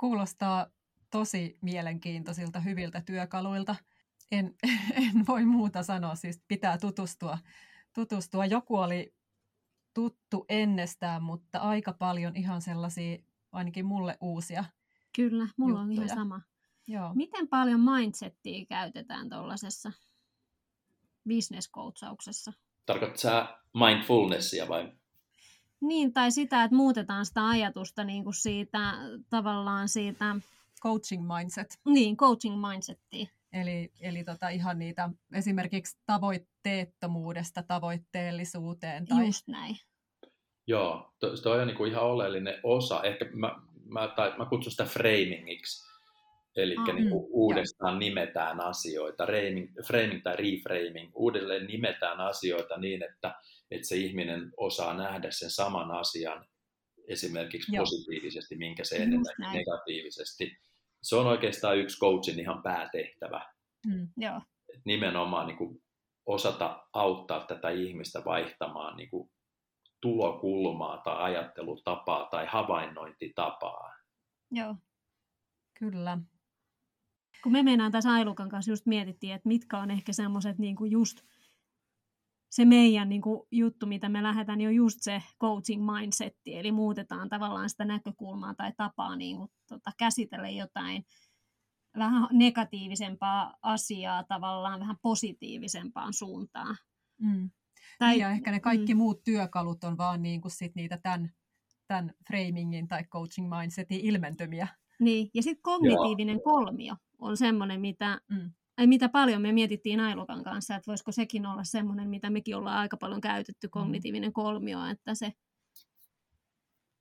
Kuulostaa 0.00 0.66
tosi 1.10 1.58
mielenkiintoisilta, 1.62 2.60
hyviltä 2.60 3.02
työkaluilta. 3.06 3.74
En, 4.32 4.54
en 5.04 5.26
voi 5.28 5.44
muuta 5.44 5.82
sanoa, 5.82 6.14
siis 6.14 6.42
pitää 6.48 6.78
tutustua. 6.78 7.38
tutustua. 7.94 8.46
Joku 8.46 8.76
oli 8.76 9.14
tuttu 9.94 10.44
ennestään, 10.48 11.22
mutta 11.22 11.58
aika 11.58 11.92
paljon 11.92 12.36
ihan 12.36 12.62
sellaisia 12.62 13.18
ainakin 13.52 13.86
mulle 13.86 14.18
uusia 14.20 14.64
Kyllä, 15.16 15.48
mulla 15.56 15.80
juttuja. 15.80 15.82
on 15.82 15.92
ihan 15.92 16.08
sama. 16.08 16.40
Joo. 16.86 17.14
Miten 17.14 17.48
paljon 17.48 17.80
mindsettiä 17.80 18.66
käytetään 18.68 19.28
tuollaisessa 19.28 19.92
business-coachauksessa? 21.28 22.52
Tarkoitatko 22.86 23.18
sä 23.18 23.58
mindfulnessia 23.74 24.68
vai? 24.68 24.92
Niin, 25.80 26.12
tai 26.12 26.32
sitä, 26.32 26.64
että 26.64 26.76
muutetaan 26.76 27.26
sitä 27.26 27.48
ajatusta 27.48 28.04
niin 28.04 28.24
kuin 28.24 28.34
siitä 28.34 28.94
tavallaan 29.30 29.88
siitä... 29.88 30.36
Coaching 30.82 31.26
mindset. 31.36 31.80
Niin, 31.84 32.16
coaching 32.16 32.68
mindsettiä. 32.68 33.26
Eli, 33.52 33.92
eli 34.00 34.24
tota 34.24 34.48
ihan 34.48 34.78
niitä 34.78 35.10
esimerkiksi 35.34 35.98
tavoitteettomuudesta 36.06 37.62
tavoitteellisuuteen. 37.62 39.06
Tai... 39.06 39.26
Just 39.26 39.48
näin. 39.48 39.76
Joo, 40.66 41.12
toi 41.42 41.60
on 41.60 41.66
niinku 41.66 41.84
ihan 41.84 42.02
oleellinen 42.02 42.60
osa. 42.62 43.02
Ehkä 43.02 43.24
mä, 43.32 43.56
mä, 43.84 44.12
tai, 44.16 44.38
mä 44.38 44.46
kutsun 44.46 44.70
sitä 44.70 44.84
framingiksi. 44.84 45.92
Eli 46.56 46.76
ah, 46.76 46.94
niin 46.94 47.10
kuin 47.10 47.24
mm, 47.24 47.28
uudestaan 47.30 47.94
jo. 47.94 47.98
nimetään 47.98 48.60
asioita, 48.60 49.26
framing, 49.26 49.74
framing 49.86 50.22
tai 50.22 50.36
reframing, 50.36 51.10
uudelleen 51.14 51.66
nimetään 51.66 52.20
asioita 52.20 52.78
niin, 52.78 53.02
että, 53.02 53.34
että 53.70 53.88
se 53.88 53.96
ihminen 53.96 54.52
osaa 54.56 54.94
nähdä 54.94 55.30
sen 55.30 55.50
saman 55.50 55.90
asian 55.90 56.46
esimerkiksi 57.08 57.74
Joo. 57.74 57.82
positiivisesti, 57.82 58.56
minkä 58.56 58.84
se 58.84 58.96
ennen 58.96 59.20
negatiivisesti. 59.52 60.56
Se 61.02 61.16
on 61.16 61.26
oikeastaan 61.26 61.78
yksi 61.78 61.98
coachin 61.98 62.40
ihan 62.40 62.62
päätehtävä. 62.62 63.52
Mm, 63.86 64.08
jo. 64.16 64.40
Nimenomaan 64.84 65.46
niin 65.46 65.58
kuin 65.58 65.82
osata 66.26 66.86
auttaa 66.92 67.44
tätä 67.46 67.70
ihmistä 67.70 68.22
vaihtamaan 68.24 68.96
niin 68.96 69.10
kuin 69.10 69.30
tulokulmaa 70.00 70.98
tai 70.98 71.22
ajattelutapaa 71.22 72.28
tai 72.30 72.46
havainnointitapaa. 72.46 73.94
Joo. 74.50 74.76
Kyllä. 75.78 76.18
Kun 77.42 77.52
me 77.52 77.62
mennään 77.62 77.92
tässä 77.92 78.10
Ailukan 78.10 78.48
kanssa 78.48 78.70
just 78.70 78.86
mietittiin, 78.86 79.34
että 79.34 79.48
mitkä 79.48 79.78
on 79.78 79.90
ehkä 79.90 80.12
semmoiset 80.12 80.58
niin 80.58 80.76
just 80.90 81.22
se 82.52 82.64
meidän 82.64 83.08
niin 83.08 83.22
kuin, 83.22 83.40
juttu, 83.50 83.86
mitä 83.86 84.08
me 84.08 84.22
lähdetään, 84.22 84.58
niin 84.58 84.68
on 84.68 84.74
just 84.74 84.98
se 85.00 85.22
coaching 85.40 85.90
mindsetti, 85.92 86.58
eli 86.58 86.72
muutetaan 86.72 87.28
tavallaan 87.28 87.70
sitä 87.70 87.84
näkökulmaa 87.84 88.54
tai 88.54 88.72
tapaa 88.76 89.16
niin 89.16 89.36
kuin, 89.36 89.50
tota, 89.68 89.90
käsitellä 89.98 90.48
jotain 90.48 91.04
vähän 91.98 92.28
negatiivisempaa 92.32 93.54
asiaa 93.62 94.24
tavallaan 94.24 94.80
vähän 94.80 94.96
positiivisempaan 95.02 96.12
suuntaan. 96.12 96.76
Mm. 97.18 97.50
Tai, 97.98 98.18
ja 98.18 98.30
ehkä 98.30 98.50
ne 98.50 98.60
kaikki 98.60 98.94
mm. 98.94 98.98
muut 98.98 99.24
työkalut 99.24 99.84
on 99.84 99.98
vaan 99.98 100.22
niin 100.22 100.40
kuin 100.40 100.52
sit 100.52 100.74
niitä 100.74 100.98
tämän, 101.02 101.30
tämän 101.86 102.14
framingin 102.26 102.88
tai 102.88 103.04
coaching 103.04 103.48
mindsetin 103.58 104.00
ilmentymiä. 104.00 104.68
Niin, 105.00 105.30
ja 105.34 105.42
sitten 105.42 105.62
kognitiivinen 105.62 106.36
Joo. 106.36 106.54
kolmio 106.54 106.96
on 107.18 107.36
semmoinen, 107.36 107.80
mitä, 107.80 108.20
mm. 108.30 108.50
Ei, 108.78 108.86
mitä 108.86 109.08
paljon 109.08 109.42
me 109.42 109.52
mietittiin 109.52 110.00
Ailukan 110.00 110.44
kanssa, 110.44 110.74
että 110.74 110.90
voisiko 110.90 111.12
sekin 111.12 111.46
olla 111.46 111.64
semmoinen, 111.64 112.08
mitä 112.08 112.30
mekin 112.30 112.56
ollaan 112.56 112.78
aika 112.78 112.96
paljon 112.96 113.20
käytetty, 113.20 113.66
mm. 113.66 113.70
kognitiivinen 113.70 114.32
kolmio, 114.32 114.78
että 114.86 115.14
se 115.14 115.32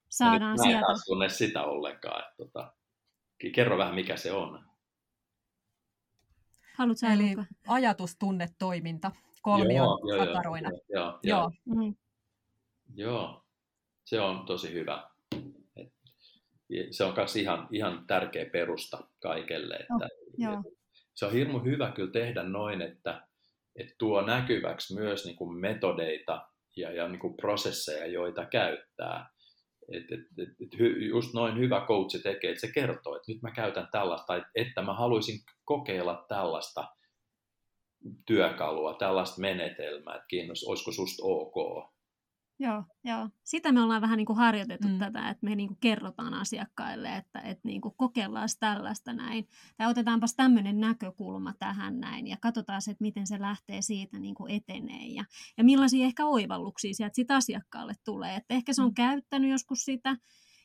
saadaan 0.09 0.57
mä 0.59 0.63
sieltä. 0.63 1.15
Mä 1.17 1.23
en 1.23 1.29
sitä 1.29 1.63
ollenkaan. 1.63 2.19
Että, 2.19 2.35
tota, 2.37 2.73
kerro 3.55 3.77
vähän, 3.77 3.95
mikä 3.95 4.17
se 4.17 4.31
on. 4.31 4.65
Haluatko 6.73 7.07
Eli 7.13 7.35
ajatustunnetoiminta 7.67 9.11
kolmion 9.41 9.75
joo, 9.75 9.99
joo, 10.07 10.25
kataroina. 10.25 10.69
Joo, 10.69 10.79
joo, 10.89 11.19
joo. 11.23 11.51
joo. 11.65 11.75
Mm. 11.75 11.95
joo, 12.95 13.45
se 14.03 14.21
on 14.21 14.45
tosi 14.45 14.73
hyvä. 14.73 15.11
Se 16.91 17.03
on 17.03 17.13
myös 17.17 17.35
ihan, 17.35 17.67
ihan 17.71 18.07
tärkeä 18.07 18.45
perusta 18.45 19.07
kaikelle. 19.19 19.75
Että, 19.75 19.93
oh, 19.93 20.33
joo. 20.37 20.63
Se 21.15 21.25
on 21.25 21.31
hirmu 21.31 21.59
hyvä 21.59 21.91
kyllä 21.91 22.11
tehdä 22.11 22.43
noin, 22.43 22.81
että, 22.81 23.27
että 23.75 23.95
tuo 23.97 24.21
näkyväksi 24.21 24.93
myös 24.93 25.25
niin 25.25 25.35
kuin 25.35 25.57
metodeita 25.59 26.47
ja, 26.75 26.91
ja 26.91 27.07
niin 27.07 27.19
kuin 27.19 27.37
prosesseja, 27.37 28.07
joita 28.07 28.45
käyttää. 28.45 29.29
Et, 29.93 30.03
et, 30.03 30.19
et, 30.37 30.49
et 30.49 30.79
just 31.09 31.33
noin 31.33 31.57
hyvä 31.57 31.85
coachi 31.87 32.19
tekee, 32.19 32.51
että 32.51 32.67
se 32.67 32.73
kertoo, 32.73 33.15
että 33.15 33.31
nyt 33.31 33.41
mä 33.41 33.51
käytän 33.51 33.87
tällaista, 33.91 34.25
tai 34.27 34.43
että 34.55 34.81
mä 34.81 34.93
haluaisin 34.93 35.39
kokeilla 35.65 36.25
tällaista– 36.29 36.87
työkalua, 38.25 38.93
tällaista 38.93 39.41
menetelmää, 39.41 40.15
että 40.15 40.27
kiinnostaa, 40.27 40.69
olisiko 40.69 40.91
susta 40.91 41.23
ok. 41.25 41.55
Joo, 42.61 42.83
joo. 43.03 43.29
Sitä 43.43 43.71
me 43.71 43.81
ollaan 43.81 44.01
vähän 44.01 44.17
niin 44.17 44.25
kuin 44.25 44.37
harjoitettu 44.37 44.87
mm. 44.87 44.99
tätä, 44.99 45.29
että 45.29 45.45
me 45.45 45.55
niin 45.55 45.67
kuin 45.67 45.77
kerrotaan 45.79 46.33
asiakkaille, 46.33 47.15
että, 47.15 47.39
että 47.39 47.61
niin 47.67 47.81
kuin 47.81 47.93
kokeillaan 47.97 48.49
tällaista 48.59 49.13
näin. 49.13 49.47
Tai 49.77 49.87
otetaanpas 49.87 50.35
tämmöinen 50.35 50.79
näkökulma 50.79 51.53
tähän 51.59 51.99
näin 51.99 52.27
ja 52.27 52.37
katsotaan, 52.41 52.81
että 52.91 53.01
miten 53.01 53.27
se 53.27 53.39
lähtee 53.39 53.81
siitä 53.81 54.19
niin 54.19 54.35
kuin 54.35 54.51
etenee 54.51 55.07
ja, 55.07 55.23
ja 55.57 55.63
millaisia 55.63 56.05
ehkä 56.05 56.25
oivalluksia 56.25 56.93
sieltä 56.93 57.15
sit 57.15 57.31
asiakkaalle 57.31 57.93
tulee. 58.05 58.35
Että 58.35 58.53
ehkä 58.53 58.73
se 58.73 58.81
on 58.81 58.89
mm. 58.89 58.93
käyttänyt 58.93 59.51
joskus 59.51 59.79
sitä 59.85 60.17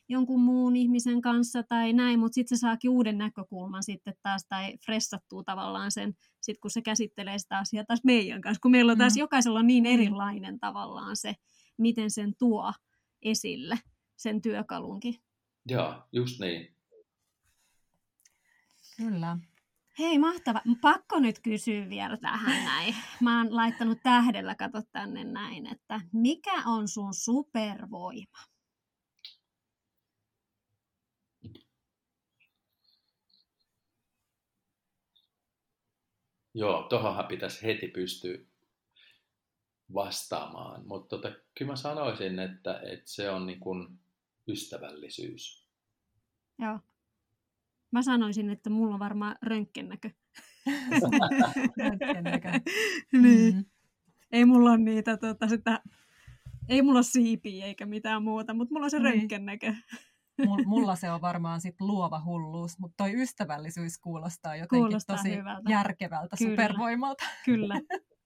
jonkun 0.09 0.41
muun 0.41 0.75
ihmisen 0.75 1.21
kanssa 1.21 1.63
tai 1.63 1.93
näin, 1.93 2.19
mutta 2.19 2.33
sitten 2.33 2.57
se 2.57 2.61
saakin 2.61 2.89
uuden 2.89 3.17
näkökulman 3.17 3.83
sitten 3.83 4.13
taas 4.23 4.45
tai 4.49 4.77
fressattuu 4.85 5.43
tavallaan 5.43 5.91
sen, 5.91 6.13
sit 6.41 6.57
kun 6.59 6.71
se 6.71 6.81
käsittelee 6.81 7.39
sitä 7.39 7.57
asiaa 7.57 7.83
taas 7.87 8.03
meidän 8.03 8.41
kanssa, 8.41 8.61
kun 8.61 8.71
meillä 8.71 8.91
on 8.91 8.97
taas 8.97 9.15
mm. 9.15 9.19
jokaisella 9.19 9.59
on 9.59 9.67
niin 9.67 9.83
mm. 9.83 9.93
erilainen 9.93 10.59
tavallaan 10.59 11.15
se, 11.15 11.35
miten 11.77 12.11
sen 12.11 12.35
tuo 12.39 12.73
esille, 13.21 13.79
sen 14.15 14.41
työkalunkin. 14.41 15.15
Joo, 15.65 16.03
just 16.11 16.39
niin. 16.39 16.75
Kyllä. 18.97 19.37
Hei, 19.99 20.19
mahtava. 20.19 20.61
Pakko 20.81 21.19
nyt 21.19 21.39
kysyä 21.39 21.89
vielä 21.89 22.17
tähän 22.17 22.65
näin. 22.65 22.95
Mä 23.21 23.37
oon 23.37 23.55
laittanut 23.55 23.97
tähdellä, 24.03 24.55
kato 24.55 24.81
tänne 24.91 25.23
näin, 25.23 25.67
että 25.67 26.01
mikä 26.13 26.63
on 26.65 26.87
sun 26.87 27.13
supervoima? 27.13 28.37
Joo, 36.53 36.87
tuohonhan 36.89 37.27
pitäisi 37.27 37.65
heti 37.65 37.87
pystyä 37.87 38.37
vastaamaan, 39.93 40.87
mutta 40.87 41.15
tota, 41.17 41.31
kyllä 41.57 41.71
mä 41.71 41.75
sanoisin, 41.75 42.39
että, 42.39 42.79
että 42.79 43.09
se 43.11 43.29
on 43.29 43.45
niin 43.45 43.59
kuin 43.59 43.99
ystävällisyys. 44.47 45.67
Joo. 46.59 46.79
Mä 47.91 48.01
sanoisin, 48.01 48.49
että 48.49 48.69
mulla 48.69 48.93
on 48.93 48.99
varmaan 48.99 49.35
rönkkennäkö. 49.41 50.09
Röntgennäkö. 51.77 52.49
niin. 53.21 53.55
Mm-hmm. 53.55 53.65
Ei 54.31 54.45
mulla 54.45 54.69
ole 54.69 54.77
niitä, 54.77 55.17
tota, 55.17 55.47
sitä, 55.47 55.83
ei 56.69 56.81
mulla 56.81 56.97
ole 56.97 57.03
siipiä 57.03 57.65
eikä 57.65 57.85
mitään 57.85 58.23
muuta, 58.23 58.53
mutta 58.53 58.73
mulla 58.73 58.85
on 58.85 58.91
se 58.91 58.99
niin. 58.99 59.13
rönkkennäkö. 59.13 59.73
Mulla 60.65 60.95
se 60.95 61.11
on 61.11 61.21
varmaan 61.21 61.61
sit 61.61 61.81
luova 61.81 62.21
hulluus, 62.25 62.79
mutta 62.79 63.03
toi 63.03 63.21
ystävällisyys 63.21 63.97
kuulostaa 63.97 64.55
jotenkin 64.55 64.79
kuulostaa 64.79 65.17
tosi 65.17 65.35
hyvältä. 65.35 65.69
järkevältä 65.71 66.37
Kyllä. 66.37 66.51
supervoimalta. 66.51 67.23
Kyllä. 67.45 67.75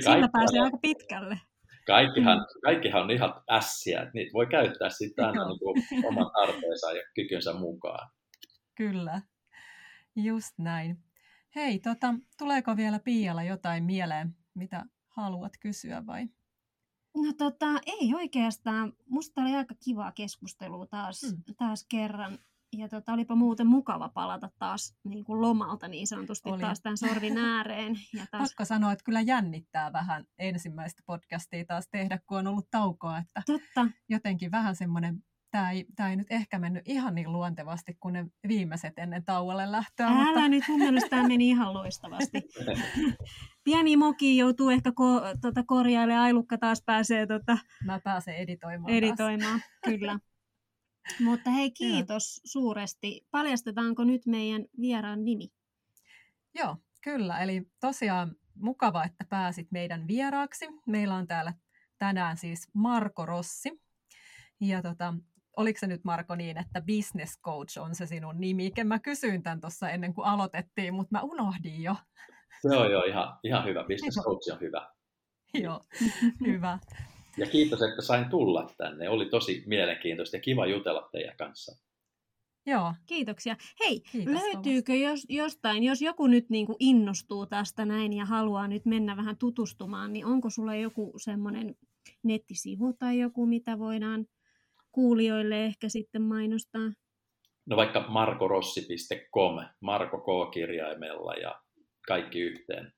Sillä 0.00 0.28
pääsee 0.32 0.60
aika 0.60 0.78
pitkälle. 0.82 1.40
kaikkihan, 1.86 2.38
Mm. 2.38 2.44
kaikkihan 2.64 3.02
on 3.02 3.10
ihan 3.10 3.42
ässiä, 3.50 3.98
että 4.00 4.10
niitä 4.14 4.32
voi 4.32 4.46
käyttää 4.46 4.90
sitten 4.90 5.24
aina 5.24 5.48
niin 5.48 5.58
kuin 5.58 6.06
oman 6.06 6.30
tarpeensa 6.40 6.92
ja 6.92 7.02
kykynsä 7.14 7.52
mukaan. 7.52 8.10
Kyllä, 8.74 9.22
just 10.16 10.58
näin. 10.58 10.98
Hei, 11.56 11.78
tota, 11.78 12.14
tuleeko 12.38 12.76
vielä 12.76 12.98
Piialla 12.98 13.42
jotain 13.42 13.84
mieleen, 13.84 14.36
mitä 14.54 14.84
haluat 15.08 15.52
kysyä 15.60 16.06
vai? 16.06 16.28
No 17.16 17.32
tota, 17.38 17.66
ei 17.86 18.14
oikeastaan. 18.14 18.92
Musta 19.08 19.40
oli 19.40 19.54
aika 19.54 19.74
kivaa 19.84 20.12
keskustelua 20.12 20.86
taas, 20.86 21.22
Mm. 21.22 21.54
taas 21.58 21.86
kerran. 21.90 22.38
Ja 22.76 22.88
tota, 22.88 23.12
olipa 23.12 23.34
muuten 23.34 23.66
mukava 23.66 24.08
palata 24.08 24.50
taas 24.58 24.94
niin 25.04 25.24
kuin 25.24 25.40
lomalta 25.40 25.88
niin 25.88 26.06
sanotusti 26.06 26.50
Oli. 26.50 26.60
taas 26.60 26.80
tämän 26.80 26.96
sorvin 26.96 27.38
ääreen. 27.38 27.94
Ja 28.14 28.26
taas, 28.30 28.48
Pakko 28.48 28.64
sanoa, 28.64 28.92
että 28.92 29.04
kyllä 29.04 29.20
jännittää 29.20 29.92
vähän 29.92 30.24
ensimmäistä 30.38 31.02
podcastia 31.06 31.64
taas 31.64 31.88
tehdä, 31.90 32.18
kun 32.26 32.38
on 32.38 32.46
ollut 32.46 32.70
taukoa, 32.70 33.18
että 33.18 33.42
totta, 33.46 33.86
jotenkin 34.08 34.50
vähän 34.50 34.76
semmoinen, 34.76 35.22
tämä 35.50 35.70
ei, 35.70 35.86
tää 35.96 36.10
ei 36.10 36.16
nyt 36.16 36.26
ehkä 36.30 36.58
mennyt 36.58 36.88
ihan 36.88 37.14
niin 37.14 37.32
luontevasti 37.32 37.96
kuin 38.00 38.12
ne 38.12 38.26
viimeiset 38.48 38.98
ennen 38.98 39.24
tauolle 39.24 39.72
lähtöä, 39.72 40.06
älä 40.06 40.24
mutta 40.24 40.48
nyt, 40.48 40.64
mun 40.68 40.78
mielestä 40.78 41.10
tämä 41.10 41.28
meni 41.28 41.48
ihan 41.48 41.74
loistavasti. 41.74 42.42
Pieni 43.64 43.96
moki 43.96 44.36
joutuu 44.36 44.70
ehkä 44.70 44.92
ko, 44.94 45.20
tota, 45.40 45.62
korjailemaan, 45.66 46.24
Ailukka 46.24 46.58
taas 46.58 46.82
pääsee 46.86 47.26
tota, 47.26 47.58
mä 47.84 48.00
pääsen 48.04 48.36
editoimaan 48.36 48.86
taas. 48.86 48.98
editoimaan, 48.98 49.60
kyllä. 49.84 50.18
Mutta 51.20 51.50
hei, 51.50 51.70
kiitos 51.80 52.40
suuresti. 52.44 53.26
Paljastetaanko 53.30 54.04
nyt 54.04 54.26
meidän 54.26 54.64
vieraan 54.80 55.24
nimi? 55.24 55.52
Joo, 56.54 56.76
kyllä. 57.02 57.38
Eli 57.38 57.62
tosiaan 57.80 58.36
mukava, 58.54 59.04
että 59.04 59.24
pääsit 59.28 59.70
meidän 59.70 60.08
vieraaksi. 60.08 60.66
Meillä 60.86 61.14
on 61.14 61.26
täällä 61.26 61.52
tänään 61.98 62.36
siis 62.36 62.68
Marko 62.74 63.26
Rossi. 63.26 63.80
Ja 64.60 64.82
tota, 64.82 65.14
oliko 65.56 65.78
se 65.78 65.86
nyt 65.86 66.04
Marko 66.04 66.34
niin, 66.34 66.58
että 66.58 66.80
business 66.80 67.40
coach 67.40 67.78
on 67.78 67.94
se 67.94 68.06
sinun 68.06 68.40
nimi? 68.40 68.72
Mä 68.84 68.98
kysyin 68.98 69.42
tämän 69.42 69.60
tuossa 69.60 69.90
ennen 69.90 70.14
kuin 70.14 70.26
aloitettiin, 70.26 70.94
mutta 70.94 71.18
mä 71.18 71.22
unohdin 71.22 71.82
jo. 71.82 71.96
Se 72.62 72.76
on 72.76 72.92
jo 72.92 73.02
ihan, 73.02 73.38
ihan 73.42 73.64
hyvä. 73.64 73.84
Business 73.84 74.20
coach 74.24 74.52
on 74.52 74.60
hyvä. 74.60 74.88
Joo, 75.54 75.80
hyvä. 76.46 76.78
Ja 77.36 77.46
kiitos, 77.46 77.82
että 77.82 78.02
sain 78.02 78.30
tulla 78.30 78.70
tänne. 78.76 79.08
Oli 79.08 79.26
tosi 79.26 79.62
mielenkiintoista 79.66 80.36
ja 80.36 80.40
kiva 80.40 80.66
jutella 80.66 81.08
teidän 81.12 81.36
kanssa. 81.36 81.76
Joo, 82.66 82.94
Kiitoksia. 83.06 83.56
Hei, 83.80 84.00
Kiitos 84.00 84.34
löytyykö 84.34 84.94
jos, 84.94 85.26
jostain, 85.28 85.82
jos 85.84 86.02
joku 86.02 86.26
nyt 86.26 86.50
niin 86.50 86.66
kuin 86.66 86.76
innostuu 86.80 87.46
tästä 87.46 87.84
näin 87.84 88.12
ja 88.12 88.24
haluaa 88.24 88.68
nyt 88.68 88.84
mennä 88.84 89.16
vähän 89.16 89.36
tutustumaan, 89.36 90.12
niin 90.12 90.26
onko 90.26 90.50
sulla 90.50 90.74
joku 90.74 91.12
semmoinen 91.16 91.74
nettisivu 92.22 92.92
tai 92.92 93.18
joku, 93.18 93.46
mitä 93.46 93.78
voidaan 93.78 94.26
kuulijoille 94.92 95.64
ehkä 95.64 95.88
sitten 95.88 96.22
mainostaa? 96.22 96.92
No 97.66 97.76
vaikka 97.76 98.04
markorossi.com, 98.08 99.66
Marko 99.80 100.18
K-kirjaimella 100.18 101.34
ja 101.34 101.62
kaikki 102.06 102.40
yhteen. 102.40 102.92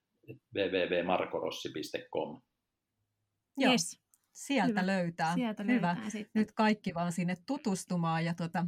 www.markorossi.com. 0.55 2.43
Joo. 3.57 3.73
Yes, 3.73 4.02
sieltä 4.33 4.81
Hyvä. 4.81 4.87
löytää. 4.87 5.35
sieltä 5.35 5.63
hyvä. 5.63 5.87
löytää 5.87 6.11
sitten. 6.11 6.41
Nyt 6.41 6.53
kaikki 6.53 6.95
vaan 6.95 7.13
sinne 7.13 7.37
tutustumaan 7.47 8.25
ja 8.25 8.35
tota, 8.35 8.67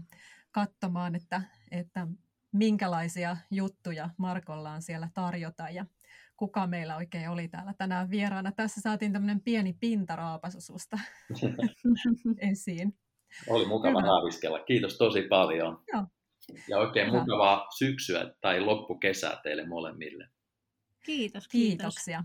katsomaan, 0.50 1.14
että, 1.14 1.42
että 1.70 2.06
minkälaisia 2.52 3.36
juttuja 3.50 4.10
Markolla 4.16 4.70
on 4.70 4.82
siellä 4.82 5.08
tarjota 5.14 5.70
ja 5.70 5.86
kuka 6.36 6.66
meillä 6.66 6.96
oikein 6.96 7.28
oli 7.30 7.48
täällä 7.48 7.74
tänään 7.78 8.10
vieraana. 8.10 8.52
Tässä 8.52 8.80
saatiin 8.80 9.12
tämmöinen 9.12 9.40
pieni 9.40 9.72
pintaraapasu 9.80 10.60
susta 10.60 10.98
esiin. 12.52 12.98
Oli 13.48 13.66
mukava 13.66 13.98
Hyvä. 14.00 14.08
raaviskella. 14.08 14.58
Kiitos 14.64 14.98
tosi 14.98 15.22
paljon. 15.22 15.82
Joo. 15.92 16.06
Ja 16.68 16.78
oikein 16.78 17.06
Hyvä. 17.08 17.18
mukavaa 17.20 17.66
syksyä 17.78 18.34
tai 18.40 18.60
loppukesää 18.60 19.40
teille 19.42 19.66
molemmille. 19.66 20.28
Kiitos, 21.04 21.48
kiitos. 21.48 21.50
Kiitoksia. 21.50 22.24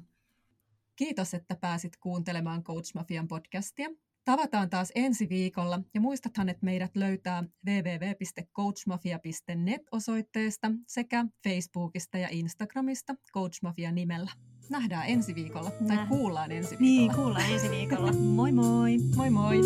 Kiitos, 0.99 1.33
että 1.33 1.55
pääsit 1.55 1.97
kuuntelemaan 1.99 2.63
Coach 2.63 2.95
Mafian 2.95 3.27
podcastia. 3.27 3.89
Tavataan 4.25 4.69
taas 4.69 4.91
ensi 4.95 5.29
viikolla 5.29 5.79
ja 5.93 6.01
muistathan, 6.01 6.49
että 6.49 6.65
meidät 6.65 6.91
löytää 6.95 7.43
www.coachmafia.net 7.67 9.81
osoitteesta 9.91 10.71
sekä 10.87 11.25
Facebookista 11.47 12.17
ja 12.17 12.27
Instagramista 12.31 13.15
Coach 13.33 13.59
Mafia 13.63 13.91
nimellä. 13.91 14.31
Nähdään 14.69 15.07
ensi 15.07 15.35
viikolla 15.35 15.71
tai 15.71 15.87
Nähdään. 15.87 16.07
kuullaan 16.07 16.51
ensi 16.51 16.75
Niin, 16.79 16.99
viikolla. 16.99 17.23
kuullaan 17.23 17.51
ensi 17.51 17.69
viikolla. 17.69 18.11
Moi 18.35 18.51
moi! 18.51 18.97
Moi 19.15 19.29
moi! 19.29 19.57